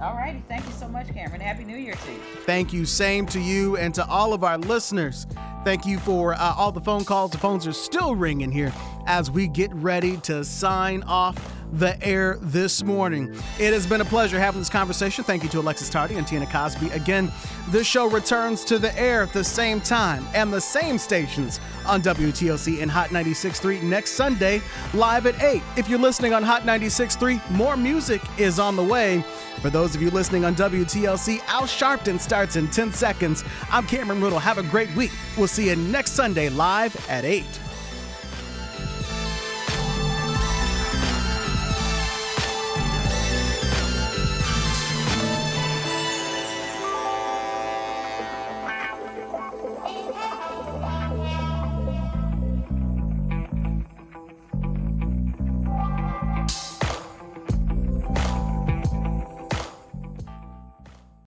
[0.00, 0.42] All righty.
[0.46, 1.40] Thank you so much, Cameron.
[1.40, 2.18] Happy New Year to you.
[2.44, 2.84] Thank you.
[2.84, 5.26] Same to you and to all of our listeners.
[5.66, 7.32] Thank you for uh, all the phone calls.
[7.32, 8.72] The phones are still ringing here
[9.08, 11.36] as we get ready to sign off
[11.72, 13.34] the air this morning.
[13.58, 15.24] It has been a pleasure having this conversation.
[15.24, 16.90] Thank you to Alexis Tardy and Tina Cosby.
[16.90, 17.32] Again,
[17.70, 22.00] this show returns to the air at the same time and the same stations on
[22.00, 24.62] WTLC and Hot 96.3 next Sunday,
[24.94, 25.62] live at 8.
[25.76, 29.24] If you're listening on Hot 96.3, more music is on the way.
[29.60, 33.42] For those of you listening on WTLC, Al Sharpton starts in 10 seconds.
[33.70, 34.40] I'm Cameron Ridle.
[34.40, 35.10] Have a great week.
[35.36, 37.65] We'll see you next Sunday live at 8.